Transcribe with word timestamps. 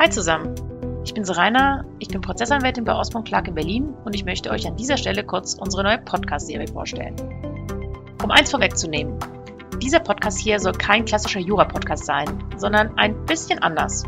Hi 0.00 0.08
zusammen, 0.08 0.54
ich 1.04 1.12
bin 1.12 1.24
Serena, 1.24 1.84
ich 1.98 2.06
bin 2.06 2.20
Prozessanwältin 2.20 2.84
bei 2.84 2.94
Osborne 2.94 3.24
Clark 3.24 3.48
in 3.48 3.56
Berlin 3.56 3.94
und 4.04 4.14
ich 4.14 4.24
möchte 4.24 4.48
euch 4.50 4.64
an 4.64 4.76
dieser 4.76 4.96
Stelle 4.96 5.24
kurz 5.24 5.54
unsere 5.54 5.82
neue 5.82 5.98
Podcast-Serie 5.98 6.68
vorstellen. 6.68 7.16
Um 8.22 8.30
eins 8.30 8.52
vorwegzunehmen, 8.52 9.18
dieser 9.82 9.98
Podcast 9.98 10.38
hier 10.38 10.60
soll 10.60 10.70
kein 10.70 11.04
klassischer 11.04 11.40
Jura-Podcast 11.40 12.06
sein, 12.06 12.44
sondern 12.56 12.96
ein 12.96 13.26
bisschen 13.26 13.60
anders. 13.60 14.04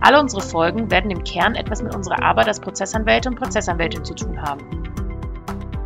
Alle 0.00 0.18
unsere 0.18 0.42
Folgen 0.42 0.90
werden 0.90 1.12
im 1.12 1.22
Kern 1.22 1.54
etwas 1.54 1.84
mit 1.84 1.94
unserer 1.94 2.20
Arbeit 2.24 2.48
als 2.48 2.58
Prozessanwälte 2.58 3.28
und 3.28 3.36
Prozessanwältin 3.36 4.04
zu 4.04 4.14
tun 4.16 4.42
haben. 4.42 4.60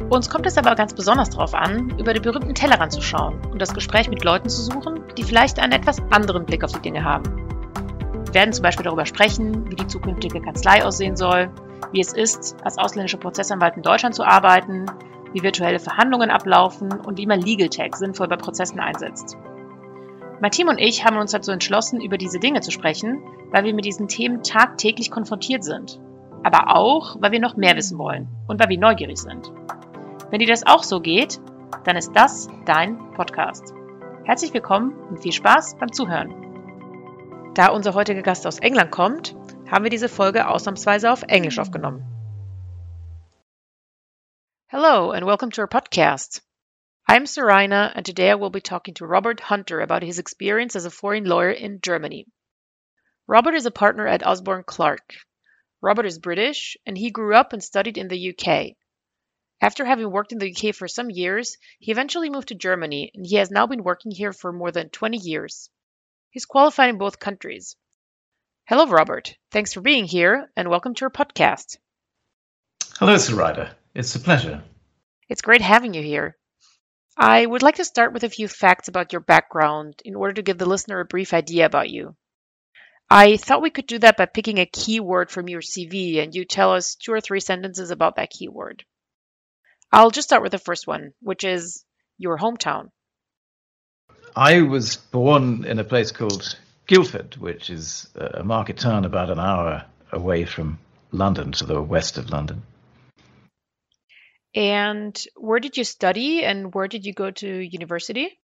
Uns 0.09 0.31
kommt 0.31 0.47
es 0.47 0.57
aber 0.57 0.75
ganz 0.75 0.95
besonders 0.95 1.29
darauf 1.29 1.53
an, 1.53 1.91
über 1.99 2.15
den 2.15 2.23
berühmten 2.23 2.55
Tellerrand 2.55 2.93
zu 2.93 3.03
schauen 3.03 3.39
und 3.53 3.61
das 3.61 3.75
Gespräch 3.75 4.09
mit 4.09 4.25
Leuten 4.25 4.49
zu 4.49 4.63
suchen, 4.63 5.03
die 5.19 5.25
vielleicht 5.25 5.59
einen 5.59 5.73
etwas 5.73 5.99
anderen 6.11 6.47
Blick 6.47 6.65
auf 6.65 6.73
die 6.73 6.81
Dinge 6.81 7.05
haben. 7.05 7.50
Wir 8.31 8.35
werden 8.35 8.53
zum 8.53 8.63
Beispiel 8.63 8.85
darüber 8.85 9.07
sprechen, 9.07 9.69
wie 9.73 9.75
die 9.75 9.89
zukünftige 9.89 10.41
Kanzlei 10.41 10.85
aussehen 10.85 11.17
soll, 11.17 11.51
wie 11.91 12.01
es 12.01 12.13
ist, 12.13 12.55
als 12.63 12.79
ausländischer 12.79 13.19
Prozessanwalt 13.19 13.77
in 13.77 13.83
Deutschland 13.83 14.15
zu 14.15 14.23
arbeiten, 14.23 14.87
wie 15.33 15.43
virtuelle 15.43 15.81
Verhandlungen 15.81 16.31
ablaufen 16.31 16.93
und 16.93 17.19
wie 17.19 17.27
man 17.27 17.41
Legal 17.41 17.69
Tech 17.69 17.97
sinnvoll 17.97 18.29
bei 18.29 18.37
Prozessen 18.37 18.79
einsetzt. 18.79 19.37
Mein 20.41 20.53
Team 20.53 20.69
und 20.69 20.79
ich 20.79 21.05
haben 21.05 21.17
uns 21.17 21.33
dazu 21.33 21.51
entschlossen, 21.51 22.01
über 22.01 22.19
diese 22.19 22.39
Dinge 22.39 22.61
zu 22.61 22.71
sprechen, 22.71 23.21
weil 23.51 23.65
wir 23.65 23.75
mit 23.75 23.85
diesen 23.85 24.07
Themen 24.07 24.45
tagtäglich 24.45 25.11
konfrontiert 25.11 25.65
sind. 25.65 25.99
Aber 26.45 26.77
auch, 26.77 27.17
weil 27.19 27.33
wir 27.33 27.41
noch 27.41 27.57
mehr 27.57 27.75
wissen 27.75 27.99
wollen 27.99 28.29
und 28.47 28.61
weil 28.61 28.69
wir 28.69 28.79
neugierig 28.79 29.19
sind. 29.19 29.51
Wenn 30.31 30.39
dir 30.39 30.47
das 30.47 30.65
auch 30.65 30.85
so 30.85 31.01
geht, 31.01 31.41
dann 31.83 31.97
ist 31.97 32.13
das 32.15 32.49
dein 32.65 32.97
Podcast. 33.15 33.75
Herzlich 34.23 34.55
willkommen 34.55 34.95
und 35.11 35.21
viel 35.21 35.33
Spaß 35.33 35.79
beim 35.81 35.93
Zuhören. 35.93 36.50
Da 37.53 37.73
unser 37.73 37.95
heutiger 37.95 38.23
Gast 38.23 38.47
aus 38.47 38.61
England 38.61 38.93
kommt, 38.93 39.35
haben 39.69 39.83
wir 39.83 39.91
diese 39.91 40.09
Folge 40.09 40.47
ausnahmsweise 40.47 41.11
auf 41.11 41.25
Englisch 41.25 41.59
aufgenommen. 41.59 42.05
Hello 44.69 45.11
and 45.11 45.27
welcome 45.27 45.51
to 45.51 45.61
our 45.61 45.67
podcast. 45.67 46.43
I'm 47.09 47.27
Seraina 47.27 47.91
and 47.93 48.07
today 48.07 48.31
I 48.31 48.37
will 48.37 48.51
be 48.51 48.61
talking 48.61 48.95
to 48.95 49.05
Robert 49.05 49.41
Hunter 49.41 49.81
about 49.81 50.05
his 50.05 50.21
experience 50.21 50.77
as 50.77 50.85
a 50.85 50.93
foreign 50.93 51.25
lawyer 51.25 51.51
in 51.51 51.81
Germany. 51.81 52.29
Robert 53.27 53.57
is 53.57 53.67
a 53.67 53.73
partner 53.73 54.07
at 54.07 54.25
Osborne 54.25 54.63
Clarke. 54.63 55.17
Robert 55.83 56.07
is 56.07 56.21
British 56.21 56.77
and 56.87 56.97
he 56.97 57.11
grew 57.11 57.35
up 57.35 57.53
and 57.53 57.65
studied 57.65 57.99
in 57.99 58.07
the 58.07 58.31
UK. 58.31 58.77
After 59.61 59.85
having 59.85 60.13
worked 60.13 60.31
in 60.31 60.39
the 60.39 60.55
UK 60.55 60.73
for 60.73 60.87
some 60.87 61.11
years, 61.11 61.57
he 61.81 61.91
eventually 61.91 62.31
moved 62.31 62.49
to 62.49 62.55
Germany 62.55 63.11
and 63.13 63.27
he 63.27 63.35
has 63.37 63.51
now 63.51 63.67
been 63.67 63.83
working 63.83 64.13
here 64.13 64.33
for 64.33 64.53
more 64.53 64.71
than 64.71 64.89
20 64.91 65.19
years. 65.19 65.69
He's 66.31 66.47
qualified 66.47 66.91
in 66.91 66.99
both 66.99 67.19
countries. 67.19 67.75
Hello, 68.69 68.87
Robert. 68.87 69.37
Thanks 69.51 69.73
for 69.73 69.81
being 69.81 70.05
here 70.05 70.49
and 70.57 70.69
welcome 70.69 70.95
to 70.95 71.07
our 71.07 71.11
podcast. 71.11 71.77
Hello, 72.99 73.17
Seraina. 73.17 73.75
It's 73.95 74.15
a 74.15 74.21
pleasure. 74.21 74.63
It's 75.29 75.43
great 75.43 75.61
having 75.61 75.93
you 75.93 76.03
here. 76.03 76.37
I 77.17 77.45
would 77.45 77.63
like 77.63 77.77
to 77.77 77.85
start 77.85 78.13
with 78.13 78.23
a 78.23 78.31
few 78.31 78.47
facts 78.47 78.87
about 78.87 79.13
your 79.13 79.21
background 79.21 80.01
in 80.05 80.15
order 80.15 80.35
to 80.35 80.43
give 80.43 80.57
the 80.57 80.69
listener 80.69 81.01
a 81.01 81.05
brief 81.05 81.35
idea 81.35 81.67
about 81.67 81.91
you. 81.91 82.15
I 83.11 83.37
thought 83.37 83.61
we 83.61 83.71
could 83.71 83.89
do 83.89 83.99
that 83.99 84.17
by 84.17 84.27
picking 84.27 84.59
a 84.59 84.67
keyword 84.67 85.33
from 85.33 85.49
your 85.49 85.63
CV 85.63 86.23
and 86.23 86.33
you 86.33 86.45
tell 86.45 86.73
us 86.73 86.95
two 86.95 87.13
or 87.13 87.21
three 87.21 87.41
sentences 87.41 87.91
about 87.91 88.17
that 88.17 88.31
keyword. 88.31 88.85
I'll 89.91 90.13
just 90.13 90.29
start 90.29 90.45
with 90.45 90.53
the 90.53 90.59
first 90.59 90.87
one, 90.87 91.13
which 91.21 91.43
is 91.43 91.85
your 92.19 92.39
hometown. 92.39 92.91
I 94.37 94.63
was 94.63 94.97
born 94.97 95.65
in 95.65 95.79
a 95.79 95.85
place 95.85 96.13
called 96.13 96.59
Guildford, 96.87 97.37
which 97.37 97.71
is 97.71 98.09
a 98.15 98.45
market 98.45 98.79
town 98.79 99.05
about 99.05 99.31
an 99.31 99.39
hour 99.39 99.85
away 100.13 100.45
from 100.45 100.79
London, 101.13 101.53
to 101.53 101.65
the 101.65 101.81
west 101.83 102.19
of 102.19 102.31
London. 102.31 102.63
And 104.55 105.21
where 105.37 105.61
did 105.61 105.77
you 105.77 105.85
study 105.85 106.45
and 106.45 106.75
where 106.75 106.89
did 106.89 107.07
you 107.07 107.13
go 107.13 107.31
to 107.31 107.47
university? 107.47 108.39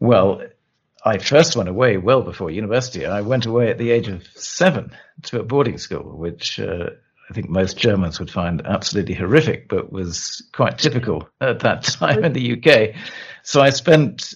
Well, 0.00 0.42
I 1.04 1.18
first 1.18 1.56
went 1.56 1.68
away 1.68 1.96
well 1.98 2.22
before 2.22 2.50
university. 2.50 3.06
I 3.06 3.20
went 3.20 3.46
away 3.46 3.70
at 3.70 3.78
the 3.78 3.90
age 3.92 4.08
of 4.08 4.26
seven 4.34 4.92
to 5.24 5.40
a 5.40 5.44
boarding 5.44 5.78
school, 5.78 6.16
which 6.16 6.58
uh, 6.58 6.90
I 7.30 7.34
think 7.34 7.48
most 7.48 7.76
Germans 7.76 8.18
would 8.18 8.30
find 8.30 8.66
absolutely 8.66 9.14
horrific, 9.14 9.68
but 9.68 9.92
was 9.92 10.42
quite 10.52 10.78
typical 10.78 11.28
at 11.40 11.60
that 11.60 11.82
time 11.82 12.24
in 12.24 12.32
the 12.32 12.52
UK. 12.54 12.96
So 13.46 13.60
I 13.60 13.70
spent 13.70 14.34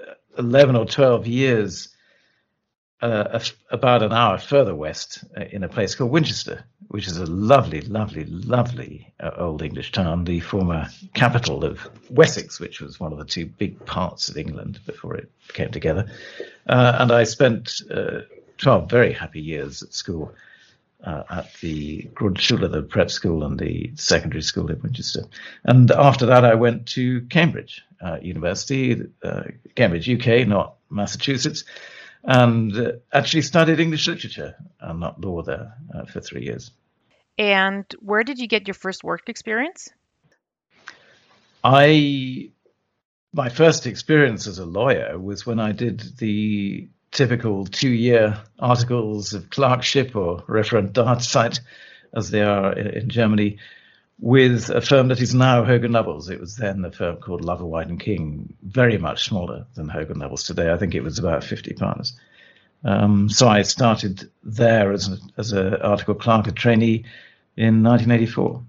uh, 0.00 0.14
11 0.38 0.74
or 0.74 0.86
12 0.86 1.26
years 1.26 1.88
uh, 3.02 3.38
about 3.70 4.02
an 4.02 4.14
hour 4.14 4.38
further 4.38 4.74
west 4.74 5.22
uh, 5.36 5.44
in 5.52 5.62
a 5.62 5.68
place 5.68 5.94
called 5.94 6.10
Winchester, 6.10 6.64
which 6.88 7.06
is 7.06 7.18
a 7.18 7.26
lovely, 7.26 7.82
lovely, 7.82 8.24
lovely 8.24 9.12
uh, 9.20 9.32
old 9.36 9.60
English 9.60 9.92
town, 9.92 10.24
the 10.24 10.40
former 10.40 10.88
capital 11.12 11.66
of 11.66 11.86
Wessex, 12.08 12.58
which 12.58 12.80
was 12.80 12.98
one 12.98 13.12
of 13.12 13.18
the 13.18 13.26
two 13.26 13.44
big 13.44 13.84
parts 13.84 14.30
of 14.30 14.38
England 14.38 14.80
before 14.86 15.16
it 15.16 15.30
came 15.48 15.70
together. 15.70 16.10
Uh, 16.66 16.96
and 16.98 17.12
I 17.12 17.24
spent 17.24 17.82
uh, 17.90 18.20
12 18.56 18.88
very 18.88 19.12
happy 19.12 19.42
years 19.42 19.82
at 19.82 19.92
school 19.92 20.32
uh, 21.04 21.22
at 21.30 21.52
the 21.60 22.02
Grundschule, 22.14 22.70
the 22.70 22.82
prep 22.82 23.10
school, 23.10 23.44
and 23.44 23.58
the 23.58 23.92
secondary 23.96 24.42
school 24.42 24.70
in 24.70 24.80
Winchester. 24.80 25.24
And 25.64 25.90
after 25.90 26.26
that, 26.26 26.44
I 26.44 26.54
went 26.54 26.86
to 26.88 27.22
Cambridge 27.22 27.82
uh, 28.00 28.18
University, 28.22 29.02
uh, 29.22 29.42
Cambridge, 29.74 30.08
UK, 30.08 30.46
not 30.46 30.76
Massachusetts, 30.90 31.64
and 32.24 32.76
uh, 32.76 32.92
actually 33.12 33.42
studied 33.42 33.80
English 33.80 34.06
literature 34.08 34.56
and 34.80 35.00
not 35.00 35.20
law 35.20 35.42
there 35.42 35.74
uh, 35.94 36.04
for 36.04 36.20
three 36.20 36.44
years. 36.44 36.70
And 37.38 37.86
where 38.00 38.24
did 38.24 38.38
you 38.38 38.46
get 38.46 38.66
your 38.66 38.74
first 38.74 39.02
work 39.02 39.28
experience? 39.28 39.88
I 41.64 42.50
my 43.32 43.48
first 43.48 43.86
experience 43.86 44.46
as 44.46 44.58
a 44.58 44.66
lawyer 44.66 45.18
was 45.18 45.46
when 45.46 45.60
I 45.60 45.72
did 45.72 46.00
the 46.18 46.88
typical 47.12 47.66
two-year 47.66 48.40
articles 48.58 49.34
of 49.34 49.50
clerkship 49.50 50.14
or 50.14 50.42
Referendarzeit, 50.42 51.60
as 52.14 52.30
they 52.30 52.42
are 52.42 52.72
in 52.72 53.08
Germany, 53.08 53.58
with 54.20 54.68
a 54.70 54.80
firm 54.80 55.08
that 55.08 55.20
is 55.20 55.34
now 55.34 55.64
Hogan 55.64 55.92
Lovells. 55.92 56.28
It 56.30 56.40
was 56.40 56.56
then 56.56 56.84
a 56.84 56.90
firm 56.90 57.16
called 57.16 57.44
Lovell 57.44 57.70
White 57.70 57.88
and 57.88 57.98
King, 57.98 58.54
very 58.62 58.98
much 58.98 59.24
smaller 59.24 59.66
than 59.74 59.88
Hogan 59.88 60.18
Lovells 60.18 60.44
today. 60.44 60.72
I 60.72 60.76
think 60.76 60.94
it 60.94 61.02
was 61.02 61.18
about 61.18 61.42
50 61.42 61.74
partners. 61.74 62.18
Um, 62.84 63.28
so 63.28 63.48
I 63.48 63.62
started 63.62 64.30
there 64.42 64.92
as 64.92 65.08
a, 65.08 65.18
as 65.36 65.52
a 65.52 65.82
article 65.82 66.14
clerk, 66.14 66.46
a 66.46 66.52
trainee 66.52 67.04
in 67.56 67.82
1984. 67.82 68.62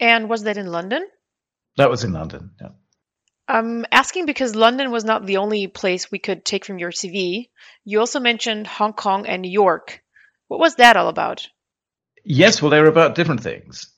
And 0.00 0.28
was 0.28 0.44
that 0.44 0.56
in 0.56 0.66
London? 0.66 1.06
That 1.76 1.90
was 1.90 2.04
in 2.04 2.12
London. 2.12 2.50
Yeah. 2.60 2.70
I'm 3.48 3.86
asking 3.90 4.26
because 4.26 4.54
London 4.54 4.90
was 4.90 5.04
not 5.04 5.24
the 5.24 5.38
only 5.38 5.66
place 5.68 6.10
we 6.10 6.18
could 6.18 6.44
take 6.44 6.66
from 6.66 6.78
your 6.78 6.92
CV. 6.92 7.48
You 7.82 8.00
also 8.00 8.20
mentioned 8.20 8.66
Hong 8.66 8.92
Kong 8.92 9.26
and 9.26 9.40
New 9.40 9.50
York. 9.50 10.02
What 10.48 10.60
was 10.60 10.74
that 10.74 10.98
all 10.98 11.08
about? 11.08 11.48
Yes, 12.24 12.60
well, 12.60 12.70
they 12.70 12.80
were 12.80 12.88
about 12.88 13.14
different 13.14 13.42
things. 13.42 13.90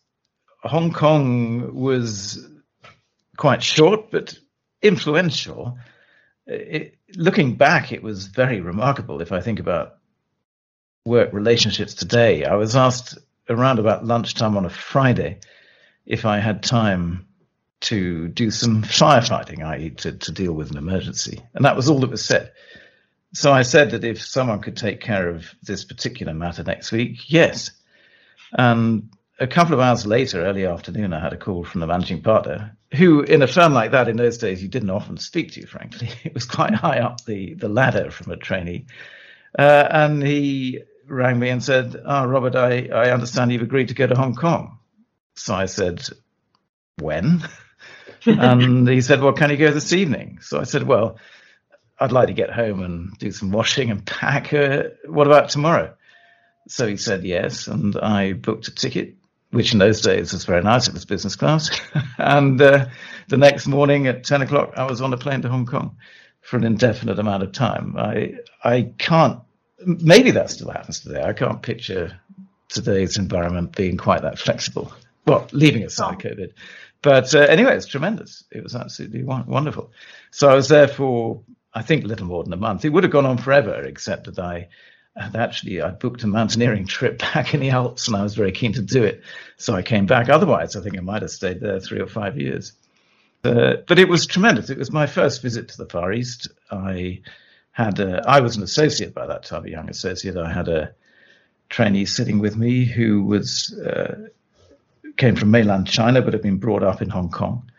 Hong 0.63 0.93
Kong 0.93 1.75
was 1.75 2.47
quite 3.37 3.63
short 3.63 4.13
but 4.13 4.39
influential. 4.83 5.79
It, 6.47 6.97
looking 7.17 7.57
back, 7.57 7.91
it 7.91 8.05
was 8.05 8.27
very 8.27 8.61
remarkable 8.61 9.21
if 9.21 9.33
I 9.33 9.41
think 9.41 9.59
about 9.59 9.97
work 11.05 11.33
relationships 11.33 11.95
today. 11.95 12.45
I 12.45 12.55
was 12.55 12.77
asked 12.77 13.19
around 13.49 13.81
about 13.81 14.05
lunchtime 14.05 14.57
on 14.57 14.65
a 14.65 14.71
Friday 14.71 15.41
if 16.07 16.25
I 16.25 16.39
had 16.39 16.63
time 16.63 17.27
to 17.81 18.29
do 18.29 18.51
some 18.51 18.83
firefighting, 18.83 19.65
i.e., 19.65 19.91
to, 19.91 20.13
to 20.13 20.33
deal 20.33 20.53
with 20.53 20.71
an 20.71 20.77
emergency. 20.77 21.41
And 21.55 21.65
that 21.65 21.77
was 21.77 21.89
all 21.89 22.01
that 22.01 22.11
was 22.11 22.25
said. 22.25 22.53
So 23.33 23.53
I 23.53 23.63
said 23.63 23.93
that 23.93 24.05
if 24.05 24.21
someone 24.23 24.61
could 24.61 24.77
take 24.77 25.01
care 25.01 25.29
of 25.29 25.55
this 25.63 25.85
particular 25.85 26.35
matter 26.35 26.63
next 26.63 26.93
week, 26.93 27.31
yes. 27.31 27.71
And 28.53 29.11
a 29.39 29.47
couple 29.47 29.75
of 29.75 29.81
hours 29.81 30.05
later, 30.05 30.45
early 30.45 30.67
afternoon, 30.67 31.13
I 31.13 31.21
had 31.21 31.33
a 31.33 31.39
call 31.39 31.65
from 31.65 31.81
the 31.81 31.87
managing 31.87 32.23
partner, 32.23 32.77
who, 32.93 33.23
in 33.23 33.43
a 33.43 33.47
firm 33.47 33.73
like 33.73 33.93
that 33.93 34.09
in 34.09 34.17
those 34.17 34.39
days, 34.39 34.63
you 34.63 34.69
didn't 34.69 34.91
often 34.91 35.17
speak 35.17 35.53
to, 35.53 35.67
frankly. 35.67 36.11
It 36.25 36.35
was 36.35 36.45
quite 36.45 36.75
high 36.75 36.99
up 36.99 37.25
the, 37.25 37.55
the 37.55 37.69
ladder 37.69 38.11
from 38.11 38.33
a 38.33 38.37
trainee. 38.37 38.87
Uh, 39.59 39.89
and 39.91 40.23
he 40.23 40.81
rang 41.07 41.39
me 41.39 41.49
and 41.49 41.63
said, 41.63 41.97
Oh, 42.05 42.27
Robert, 42.27 42.57
I, 42.57 42.89
I 42.89 43.11
understand 43.11 43.53
you've 43.53 43.63
agreed 43.63 43.89
to 43.89 43.95
go 43.95 44.07
to 44.07 44.15
Hong 44.15 44.35
Kong. 44.35 44.79
So 45.37 45.55
I 45.55 45.67
said, 45.67 46.05
When? 46.99 47.43
And 48.27 48.89
he 48.89 49.01
said, 49.01 49.21
Well, 49.21 49.33
can 49.33 49.51
you 49.51 49.57
go 49.57 49.71
this 49.71 49.93
evening? 49.93 50.39
So 50.43 50.61
I 50.61 50.65
said, 50.65 50.83
Well, 50.85 51.19
I'd 51.99 52.13
like 52.13 52.29
to 52.29 52.35
get 52.35 52.51
home 52.51 52.83
and 52.83 53.17
do 53.19 53.31
some 53.31 53.51
washing 53.51 53.91
and 53.91 54.05
pack. 54.05 54.53
Uh, 54.53 54.85
what 55.07 55.27
about 55.27 55.51
tomorrow? 55.51 55.95
So 56.69 56.87
he 56.87 56.97
said 56.97 57.25
yes, 57.25 57.67
and 57.67 57.97
I 57.97 58.33
booked 58.33 58.69
a 58.69 58.75
ticket, 58.75 59.17
which 59.51 59.73
in 59.73 59.79
those 59.79 60.01
days 60.01 60.33
was 60.33 60.45
very 60.45 60.63
nice. 60.63 60.89
It 60.89 60.95
was 60.95 61.05
business 61.05 61.37
class. 61.37 61.71
and 62.19 62.61
uh, 62.61 62.87
the 63.29 63.37
next 63.37 63.67
morning 63.67 64.07
at 64.07 64.25
10 64.25 64.43
o'clock, 64.43 64.75
I 64.77 64.85
was 64.85 65.01
on 65.01 65.13
a 65.13 65.19
plane 65.19 65.43
to 65.43 65.49
Hong 65.49 65.67
Kong 65.67 65.97
for 66.41 66.57
an 66.57 66.65
indefinite 66.65 67.19
amount 67.19 67.43
of 67.43 67.53
time. 67.53 67.97
I, 67.99 68.35
I 68.63 68.93
can't 68.97 69.41
maybe 69.85 70.33
that 70.33 70.51
still 70.51 70.71
happens 70.71 71.01
today. 71.01 71.23
I 71.23 71.33
can't 71.33 71.63
picture 71.63 72.19
today's 72.69 73.17
environment 73.17 73.75
being 73.75 73.97
quite 73.97 74.23
that 74.23 74.39
flexible. 74.39 74.93
Well, 75.27 75.49
leaving 75.53 75.85
aside 75.85 76.15
oh. 76.15 76.29
COVID. 76.29 76.53
But 77.03 77.35
uh, 77.35 77.41
anyway, 77.41 77.77
it's 77.77 77.87
tremendous. 77.87 78.45
It 78.51 78.63
was 78.63 78.75
absolutely 78.75 79.23
wonderful. 79.23 79.93
So 80.31 80.49
I 80.49 80.55
was 80.55 80.69
there 80.69 80.89
for, 80.89 81.43
I 81.73 81.83
think, 81.83 82.05
a 82.05 82.07
little 82.07 82.27
more 82.27 82.45
than 82.45 82.53
a 82.53 82.59
month. 82.59 82.85
It 82.85 82.91
would 82.91 83.05
have 83.05 83.13
gone 83.13 83.27
on 83.27 83.39
forever, 83.39 83.75
except 83.75 84.25
that 84.25 84.39
I 84.39 84.69
had 85.17 85.35
actually 85.35 85.81
I 85.83 85.91
booked 85.91 86.23
a 86.23 86.27
mountaineering 86.27 86.87
trip 86.87 87.19
back 87.19 87.55
in 87.55 87.61
the 87.61 87.71
Alps, 87.71 88.07
and 88.07 88.17
I 88.17 88.23
was 88.23 88.35
very 88.35 88.53
keen 88.53 88.75
to 88.75 88.83
do 88.83 89.05
it. 89.05 89.23
So 89.57 89.75
I 89.75 89.83
came 89.83 90.07
back. 90.07 90.29
Otherwise, 90.29 90.77
I 90.77 90.83
think 90.83 90.99
I 90.99 91.01
might 91.01 91.23
have 91.23 91.31
stayed 91.31 91.61
there 91.61 91.81
three 91.81 92.01
or 92.01 92.07
five 92.07 92.39
years. 92.39 92.73
Uh, 93.43 93.77
but 93.87 93.99
it 93.99 94.09
was 94.09 94.27
tremendous. 94.27 94.69
It 94.69 94.79
was 94.79 94.93
my 94.93 95.07
first 95.07 95.41
visit 95.41 95.69
to 95.69 95.79
the 95.79 95.87
Far 95.87 96.13
East. 96.13 96.49
I 96.71 97.23
had 97.73 97.99
a, 97.99 98.23
I 98.29 98.41
was 98.41 98.57
an 98.57 98.63
associate 98.63 99.15
by 99.15 99.27
that 99.27 99.45
time, 99.45 99.65
a 99.65 99.71
young 99.71 99.89
associate. 99.89 100.37
I 100.37 100.53
had 100.53 100.69
a 100.69 100.95
trainee 101.71 102.05
sitting 102.05 102.41
with 102.41 102.57
me 102.57 102.85
who 102.85 103.25
was 103.25 103.73
uh, 103.79 104.29
came 105.21 105.37
from 105.37 105.51
mainland 105.51 105.87
China 105.87 106.23
but 106.23 106.33
had 106.33 106.43
been 106.43 106.57
brought 106.57 106.83
up 106.83 107.03
in 107.03 107.11
Hong 107.11 107.29
Kong 107.29 107.71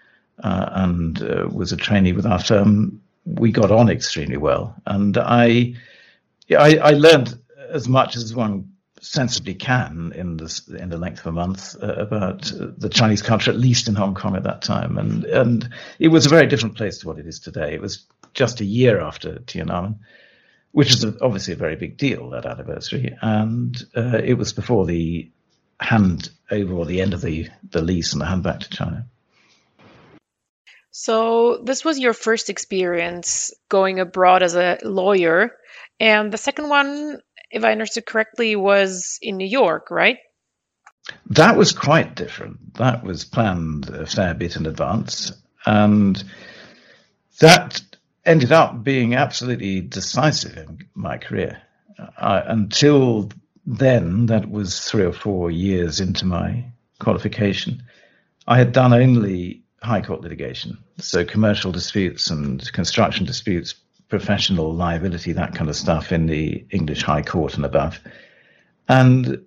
uh, 0.43 0.69
and 0.73 1.21
uh, 1.21 1.49
was 1.51 1.71
a 1.71 1.77
trainee 1.77 2.13
with 2.13 2.25
our 2.25 2.39
firm. 2.39 3.01
We 3.25 3.51
got 3.51 3.71
on 3.71 3.89
extremely 3.89 4.37
well, 4.37 4.75
and 4.85 5.17
I, 5.17 5.75
I, 6.49 6.77
I 6.77 6.91
learned 6.91 7.37
as 7.69 7.87
much 7.87 8.15
as 8.15 8.33
one 8.33 8.71
sensibly 9.01 9.55
can 9.55 10.13
in 10.15 10.39
in 10.79 10.89
the 10.89 10.97
length 10.97 11.21
of 11.21 11.27
a 11.27 11.31
month 11.31 11.75
uh, 11.81 11.93
about 11.93 12.51
the 12.55 12.89
Chinese 12.89 13.21
culture, 13.21 13.51
at 13.51 13.57
least 13.57 13.87
in 13.87 13.95
Hong 13.95 14.15
Kong 14.15 14.35
at 14.35 14.43
that 14.43 14.61
time, 14.61 14.97
and 14.97 15.25
and 15.25 15.69
it 15.99 16.09
was 16.09 16.25
a 16.25 16.29
very 16.29 16.47
different 16.47 16.75
place 16.77 16.99
to 16.99 17.07
what 17.07 17.19
it 17.19 17.27
is 17.27 17.39
today. 17.39 17.73
It 17.73 17.81
was 17.81 18.05
just 18.33 18.61
a 18.61 18.65
year 18.65 19.01
after 19.01 19.35
Tiananmen, 19.39 19.99
which 20.71 20.91
is 20.91 21.05
obviously 21.21 21.53
a 21.53 21.57
very 21.57 21.75
big 21.75 21.97
deal 21.97 22.29
that 22.31 22.45
anniversary, 22.45 23.15
and 23.21 23.83
uh, 23.95 24.21
it 24.23 24.35
was 24.35 24.53
before 24.53 24.85
the 24.85 25.31
hand 25.81 26.29
over 26.49 26.73
or 26.73 26.85
the 26.85 27.01
end 27.01 27.13
of 27.13 27.21
the, 27.21 27.49
the 27.69 27.81
lease 27.81 28.13
and 28.13 28.21
the 28.21 28.25
hand 28.25 28.43
back 28.43 28.61
to 28.61 28.69
China. 28.69 29.05
So, 30.91 31.57
this 31.63 31.83
was 31.83 31.99
your 31.99 32.13
first 32.13 32.49
experience 32.49 33.53
going 33.69 33.99
abroad 33.99 34.43
as 34.43 34.55
a 34.55 34.77
lawyer. 34.83 35.55
And 35.99 36.31
the 36.31 36.37
second 36.37 36.69
one, 36.69 37.19
if 37.49 37.63
I 37.63 37.71
understood 37.71 38.05
correctly, 38.05 38.55
was 38.55 39.17
in 39.21 39.37
New 39.37 39.47
York, 39.47 39.89
right? 39.89 40.17
That 41.27 41.57
was 41.57 41.71
quite 41.71 42.15
different. 42.15 42.75
That 42.75 43.03
was 43.03 43.25
planned 43.25 43.89
a 43.89 44.05
fair 44.05 44.33
bit 44.33 44.57
in 44.57 44.65
advance. 44.65 45.31
And 45.65 46.21
that 47.39 47.81
ended 48.25 48.51
up 48.51 48.83
being 48.83 49.15
absolutely 49.15 49.81
decisive 49.81 50.57
in 50.57 50.87
my 50.93 51.17
career. 51.17 51.61
Uh, 52.17 52.41
until 52.45 53.29
then, 53.65 54.25
that 54.27 54.49
was 54.49 54.79
three 54.79 55.03
or 55.03 55.13
four 55.13 55.51
years 55.51 55.99
into 55.99 56.25
my 56.25 56.65
qualification, 56.99 57.83
I 58.47 58.57
had 58.57 58.71
done 58.71 58.93
only 58.93 59.63
high 59.81 60.01
court 60.01 60.21
litigation, 60.21 60.77
so 60.97 61.25
commercial 61.25 61.71
disputes 61.71 62.29
and 62.29 62.71
construction 62.73 63.25
disputes, 63.25 63.73
professional 64.09 64.73
liability, 64.73 65.33
that 65.33 65.55
kind 65.55 65.69
of 65.69 65.75
stuff 65.75 66.11
in 66.11 66.27
the 66.27 66.65
English 66.69 67.03
High 67.03 67.21
Court 67.21 67.55
and 67.55 67.65
above. 67.65 67.99
And 68.87 69.45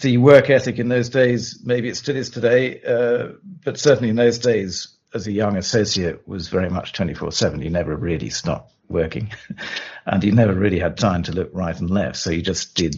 the 0.00 0.16
work 0.16 0.50
ethic 0.50 0.78
in 0.78 0.88
those 0.88 1.08
days, 1.08 1.60
maybe 1.64 1.88
it 1.88 1.96
still 1.96 2.16
is 2.16 2.30
today, 2.30 2.80
uh, 2.82 3.34
but 3.64 3.78
certainly 3.78 4.10
in 4.10 4.16
those 4.16 4.38
days, 4.38 4.88
as 5.12 5.26
a 5.28 5.32
young 5.32 5.56
associate, 5.56 6.26
was 6.26 6.48
very 6.48 6.68
much 6.68 6.92
24 6.92 7.30
7. 7.30 7.62
You 7.62 7.70
never 7.70 7.94
really 7.94 8.30
stopped 8.30 8.72
working, 8.88 9.32
and 10.06 10.24
you 10.24 10.32
never 10.32 10.52
really 10.52 10.80
had 10.80 10.96
time 10.96 11.22
to 11.24 11.32
look 11.32 11.50
right 11.52 11.78
and 11.78 11.90
left. 11.90 12.16
So 12.16 12.30
you 12.30 12.42
just 12.42 12.74
did 12.74 12.96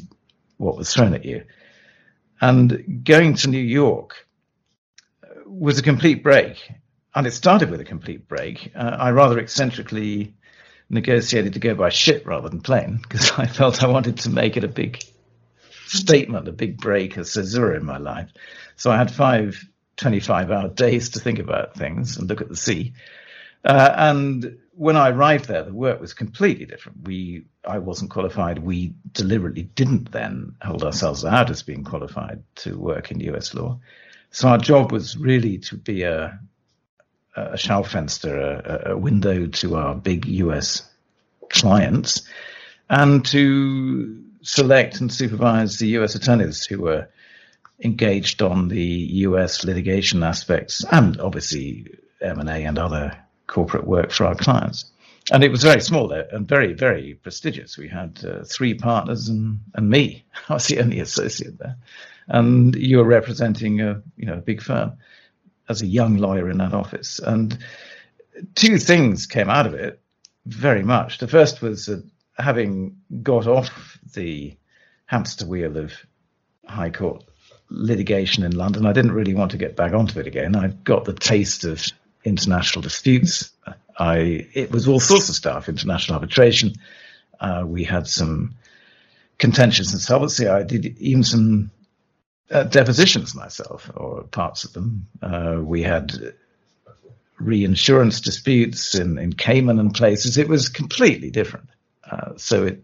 what 0.56 0.76
was 0.76 0.93
thrown 0.93 1.14
at 1.14 1.25
you. 1.25 1.44
And 2.41 3.05
going 3.05 3.35
to 3.35 3.49
New 3.49 3.58
York 3.58 4.26
was 5.47 5.79
a 5.79 5.82
complete 5.82 6.23
break. 6.23 6.70
And 7.14 7.26
it 7.26 7.32
started 7.32 7.70
with 7.70 7.81
a 7.81 7.85
complete 7.85 8.29
break. 8.29 8.73
Uh, 8.75 8.97
I 8.99 9.11
rather 9.11 9.38
eccentrically 9.38 10.35
negotiated 10.91 11.55
to 11.55 11.58
go 11.58 11.75
by 11.75 11.88
ship 11.88 12.26
rather 12.26 12.49
than 12.49 12.61
plane 12.61 12.99
because 13.03 13.31
I 13.37 13.47
felt 13.47 13.82
I 13.82 13.88
wanted 13.88 14.19
to 14.19 14.31
make 14.31 14.56
it 14.56 14.64
a 14.64 14.69
big 14.69 15.03
statement, 15.87 16.49
a 16.49 16.53
big 16.53 16.79
break, 16.79 17.17
a 17.17 17.25
caesura 17.25 17.76
in 17.76 17.85
my 17.85 17.99
life. 17.99 18.31
So 18.76 18.91
I 18.91 18.99
had 18.99 19.11
five 19.11 19.64
25 19.97 20.50
hour 20.50 20.69
days 20.69 21.11
to 21.11 21.20
think 21.20 21.38
about 21.38 21.75
things 21.75 22.19
and 22.19 22.29
look 22.29 22.41
at 22.41 22.49
the 22.49 22.56
sea. 22.56 22.93
Uh, 23.64 23.94
and 23.97 24.58
when 24.76 24.96
I 24.96 25.08
arrived 25.08 25.46
there, 25.49 25.62
the 25.62 25.73
work 25.73 26.00
was 26.00 26.12
completely 26.12 26.67
different. 26.67 27.05
We, 27.05 27.46
I 27.67 27.78
wasn't 27.78 28.11
qualified. 28.11 28.58
We 28.58 28.94
deliberately 29.12 29.62
didn't 29.62 30.12
then 30.12 30.55
hold 30.62 30.84
ourselves 30.84 31.25
out 31.25 31.50
as 31.50 31.62
being 31.62 31.82
qualified 31.82 32.43
to 32.56 32.78
work 32.78 33.11
in 33.11 33.20
U.S. 33.20 33.55
law. 33.55 33.81
So 34.31 34.49
our 34.49 34.58
job 34.58 34.93
was 34.93 35.17
really 35.17 35.58
to 35.58 35.76
be 35.76 36.02
a, 36.02 36.38
a 37.34 37.55
schaufenster, 37.55 38.37
a, 38.37 38.93
a 38.93 38.99
window 38.99 39.46
to 39.46 39.76
our 39.76 39.94
big 39.94 40.26
U.S. 40.26 40.87
clients, 41.49 42.29
and 42.90 43.25
to 43.26 44.22
select 44.43 45.00
and 45.00 45.11
supervise 45.11 45.79
the 45.79 45.88
U.S. 45.88 46.14
attorneys 46.14 46.67
who 46.67 46.82
were 46.82 47.08
engaged 47.82 48.43
on 48.43 48.69
the 48.69 48.84
U.S. 48.84 49.64
litigation 49.64 50.22
aspects, 50.22 50.84
and 50.93 51.19
obviously 51.19 51.87
M&A 52.20 52.64
and 52.64 52.79
other 52.79 53.17
corporate 53.46 53.87
work 53.87 54.10
for 54.10 54.26
our 54.26 54.34
clients. 54.34 54.87
And 55.32 55.43
it 55.43 55.50
was 55.50 55.62
very 55.62 55.81
small 55.81 56.12
and 56.12 56.46
very, 56.46 56.72
very 56.72 57.14
prestigious. 57.14 57.76
We 57.76 57.88
had 57.88 58.25
uh, 58.25 58.44
three 58.44 58.75
partners 58.75 59.28
and, 59.28 59.60
and 59.75 59.90
me. 59.90 60.25
I 60.48 60.54
was 60.54 60.69
the 60.69 60.81
only 60.81 61.00
associate 61.00 61.58
there. 61.58 61.76
And 62.28 62.75
you 62.75 62.98
were 62.98 63.04
representing 63.04 63.81
a 63.81 64.02
you 64.16 64.26
know 64.26 64.34
a 64.34 64.43
big 64.43 64.62
firm 64.62 64.98
as 65.69 65.82
a 65.82 65.87
young 65.87 66.16
lawyer 66.16 66.48
in 66.50 66.58
that 66.58 66.75
office. 66.75 67.19
And 67.19 67.58
two 68.54 68.78
things 68.78 69.26
came 69.26 69.50
out 69.50 69.66
of 69.66 69.75
it 69.75 70.00
very 70.44 70.82
much. 70.82 71.19
The 71.19 71.28
first 71.28 71.60
was 71.60 71.88
uh, 71.88 72.00
having 72.37 72.96
got 73.22 73.46
off 73.46 73.98
the 74.14 74.56
hamster 75.06 75.46
wheel 75.46 75.76
of 75.76 75.93
High 76.66 76.90
Court 76.90 77.25
litigation 77.69 78.44
in 78.44 78.52
London. 78.52 78.87
I 78.87 78.93
didn't 78.93 79.12
really 79.12 79.34
want 79.34 79.52
to 79.52 79.56
get 79.56 79.76
back 79.76 79.93
onto 79.93 80.20
it 80.20 80.26
again. 80.26 80.54
I 80.54 80.69
got 80.69 81.04
the 81.04 81.12
taste 81.12 81.64
of 81.64 81.84
international 82.26 82.82
disputes. 82.82 83.50
I 83.99 84.46
it 84.52 84.70
was 84.70 84.88
all 84.88 85.00
sorts 85.00 85.28
of 85.28 85.34
stuff, 85.34 85.69
international 85.69 86.17
arbitration. 86.17 86.75
Uh, 87.41 87.62
we 87.65 87.84
had 87.84 88.06
some 88.06 88.56
contentious 89.39 89.93
insolvency. 89.93 90.48
I 90.48 90.62
did 90.62 90.98
even 90.98 91.24
some 91.24 91.70
uh, 92.50 92.65
depositions 92.65 93.34
myself, 93.34 93.91
or 93.94 94.24
parts 94.24 94.65
of 94.65 94.72
them. 94.72 95.06
Uh, 95.22 95.58
we 95.62 95.82
had 95.82 96.34
reinsurance 97.39 98.20
disputes 98.20 98.94
in, 98.94 99.19
in 99.19 99.32
Cayman 99.32 99.79
and 99.79 99.94
places. 99.94 100.39
It 100.39 100.48
was 100.48 100.69
completely 100.69 101.31
different. 101.31 101.69
Uh, 102.10 102.32
so 102.36 102.65
it, 102.65 102.82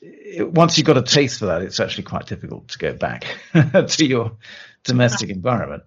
it, 0.00 0.52
once 0.52 0.78
you've 0.78 0.86
got 0.86 0.98
a 0.98 1.02
taste 1.02 1.40
for 1.40 1.46
that, 1.46 1.62
it's 1.62 1.80
actually 1.80 2.04
quite 2.04 2.26
difficult 2.26 2.68
to 2.68 2.78
go 2.78 2.92
back 2.92 3.26
to 3.88 4.06
your 4.06 4.32
domestic 4.84 5.30
environment. 5.30 5.82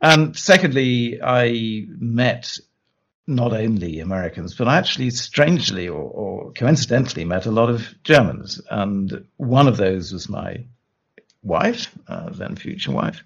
And 0.00 0.36
secondly, 0.36 1.20
I 1.22 1.86
met 1.88 2.58
not 3.26 3.52
only 3.52 4.00
Americans, 4.00 4.54
but 4.54 4.66
I 4.66 4.76
actually 4.76 5.10
strangely 5.10 5.88
or, 5.88 6.02
or, 6.02 6.52
coincidentally 6.52 7.24
met 7.24 7.46
a 7.46 7.50
lot 7.50 7.70
of 7.70 7.94
Germans. 8.02 8.60
And 8.70 9.24
one 9.36 9.68
of 9.68 9.76
those 9.76 10.12
was 10.12 10.28
my 10.28 10.64
wife, 11.42 11.96
uh, 12.08 12.30
then 12.30 12.56
future 12.56 12.90
wife, 12.90 13.22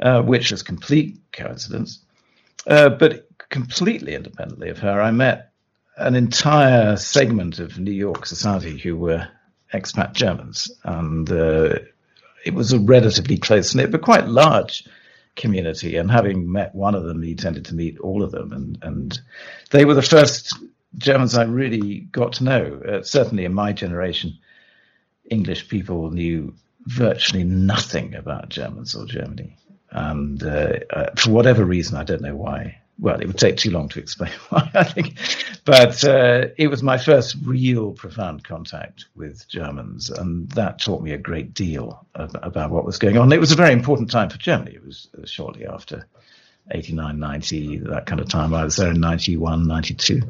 uh, 0.00 0.22
which 0.22 0.52
is 0.52 0.62
complete 0.62 1.18
coincidence. 1.32 2.00
Uh, 2.66 2.88
but 2.88 3.28
completely 3.50 4.14
independently 4.14 4.70
of 4.70 4.78
her, 4.78 5.00
I 5.00 5.10
met 5.10 5.52
an 5.98 6.14
entire 6.14 6.96
segment 6.96 7.58
of 7.58 7.78
New 7.78 7.92
York 7.92 8.26
society 8.26 8.78
who 8.78 8.96
were 8.96 9.28
expat 9.74 10.14
Germans. 10.14 10.70
And 10.84 11.30
uh, 11.30 11.78
it 12.44 12.54
was 12.54 12.72
a 12.72 12.78
relatively 12.78 13.38
close 13.38 13.74
knit, 13.74 13.90
but 13.90 14.02
quite 14.02 14.28
large 14.28 14.84
community. 15.36 15.96
And 15.96 16.10
having 16.10 16.50
met 16.50 16.74
one 16.74 16.94
of 16.94 17.04
them, 17.04 17.22
he 17.22 17.34
tended 17.34 17.64
to 17.66 17.74
meet 17.74 17.98
all 18.00 18.22
of 18.22 18.32
them. 18.32 18.52
And, 18.52 18.78
and 18.82 19.20
they 19.70 19.84
were 19.84 19.94
the 19.94 20.02
first 20.02 20.56
Germans 20.96 21.36
I 21.36 21.44
really 21.44 22.00
got 22.00 22.32
to 22.34 22.44
know. 22.44 22.82
Uh, 22.88 23.02
certainly 23.02 23.44
in 23.44 23.54
my 23.54 23.72
generation, 23.72 24.38
English 25.30 25.68
people 25.68 26.10
knew 26.10 26.54
virtually 26.86 27.44
nothing 27.44 28.14
about 28.14 28.48
Germans 28.48 28.94
or 28.94 29.06
Germany. 29.06 29.56
And 29.90 30.42
uh, 30.42 30.78
uh, 30.90 31.10
for 31.16 31.30
whatever 31.30 31.64
reason, 31.64 31.96
I 31.96 32.04
don't 32.04 32.22
know 32.22 32.36
why, 32.36 32.80
well, 32.98 33.20
it 33.20 33.26
would 33.26 33.38
take 33.38 33.56
too 33.58 33.70
long 33.70 33.88
to 33.90 34.00
explain 34.00 34.32
why, 34.48 34.70
I 34.74 34.84
think. 34.84 35.18
But 35.64 36.02
uh, 36.04 36.46
it 36.56 36.68
was 36.68 36.82
my 36.82 36.98
first 36.98 37.36
real 37.44 37.92
profound 37.92 38.44
contact 38.44 39.06
with 39.14 39.46
Germans, 39.48 40.10
and 40.10 40.48
that 40.50 40.80
taught 40.80 41.02
me 41.02 41.12
a 41.12 41.18
great 41.18 41.52
deal 41.52 42.06
of, 42.14 42.34
about 42.42 42.70
what 42.70 42.84
was 42.84 42.98
going 42.98 43.18
on. 43.18 43.32
It 43.32 43.40
was 43.40 43.52
a 43.52 43.56
very 43.56 43.72
important 43.72 44.10
time 44.10 44.30
for 44.30 44.38
Germany. 44.38 44.72
It 44.74 44.84
was 44.84 45.08
uh, 45.16 45.26
shortly 45.26 45.66
after 45.66 46.06
89, 46.70 47.18
90, 47.18 47.78
that 47.78 48.06
kind 48.06 48.20
of 48.20 48.28
time. 48.28 48.54
I 48.54 48.64
was 48.64 48.76
there 48.76 48.90
in 48.90 49.00
91, 49.00 49.66
92. 49.66 50.22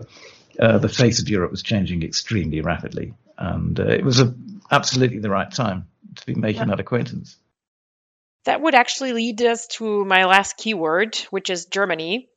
Uh, 0.59 0.79
the 0.79 0.89
face 0.89 1.21
of 1.21 1.29
Europe 1.29 1.51
was 1.51 1.63
changing 1.63 2.03
extremely 2.03 2.61
rapidly. 2.61 3.15
and 3.39 3.79
uh, 3.79 3.85
it 3.85 4.05
was 4.05 4.21
a, 4.21 4.35
absolutely 4.71 5.19
the 5.19 5.31
right 5.31 5.51
time 5.51 5.87
to 6.17 6.27
be 6.27 6.35
making 6.35 6.63
yeah. 6.63 6.69
that 6.69 6.81
acquaintance. 6.81 7.37
That 8.45 8.61
would 8.61 8.75
actually 8.75 9.13
lead 9.13 9.43
us 9.43 9.67
to 9.79 10.05
my 10.05 10.25
last 10.25 10.57
keyword, 10.57 11.17
which 11.31 11.51
is 11.51 11.67
Germany. 11.67 12.29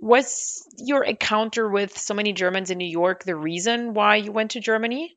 Was 0.00 0.66
your 0.78 1.04
encounter 1.04 1.68
with 1.68 1.96
so 1.98 2.14
many 2.14 2.32
Germans 2.32 2.70
in 2.70 2.78
New 2.78 2.88
York 2.88 3.24
the 3.24 3.36
reason 3.36 3.94
why 3.94 4.16
you 4.16 4.32
went 4.32 4.52
to 4.52 4.60
Germany? 4.60 5.16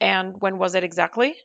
And 0.00 0.40
when 0.40 0.58
was 0.58 0.74
it 0.74 0.84
exactly? 0.84 1.36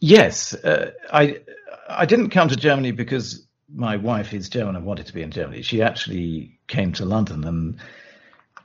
Yes, 0.00 0.54
uh, 0.54 0.92
I 1.12 1.40
I 1.88 2.06
didn't 2.06 2.30
come 2.30 2.48
to 2.48 2.56
Germany 2.56 2.92
because 2.92 3.46
my 3.74 3.96
wife 3.96 4.32
is 4.32 4.48
German 4.48 4.76
and 4.76 4.84
wanted 4.86 5.06
to 5.06 5.12
be 5.12 5.22
in 5.22 5.30
Germany. 5.30 5.62
She 5.62 5.82
actually 5.82 6.58
came 6.68 6.92
to 6.92 7.04
London 7.04 7.44
and 7.44 7.78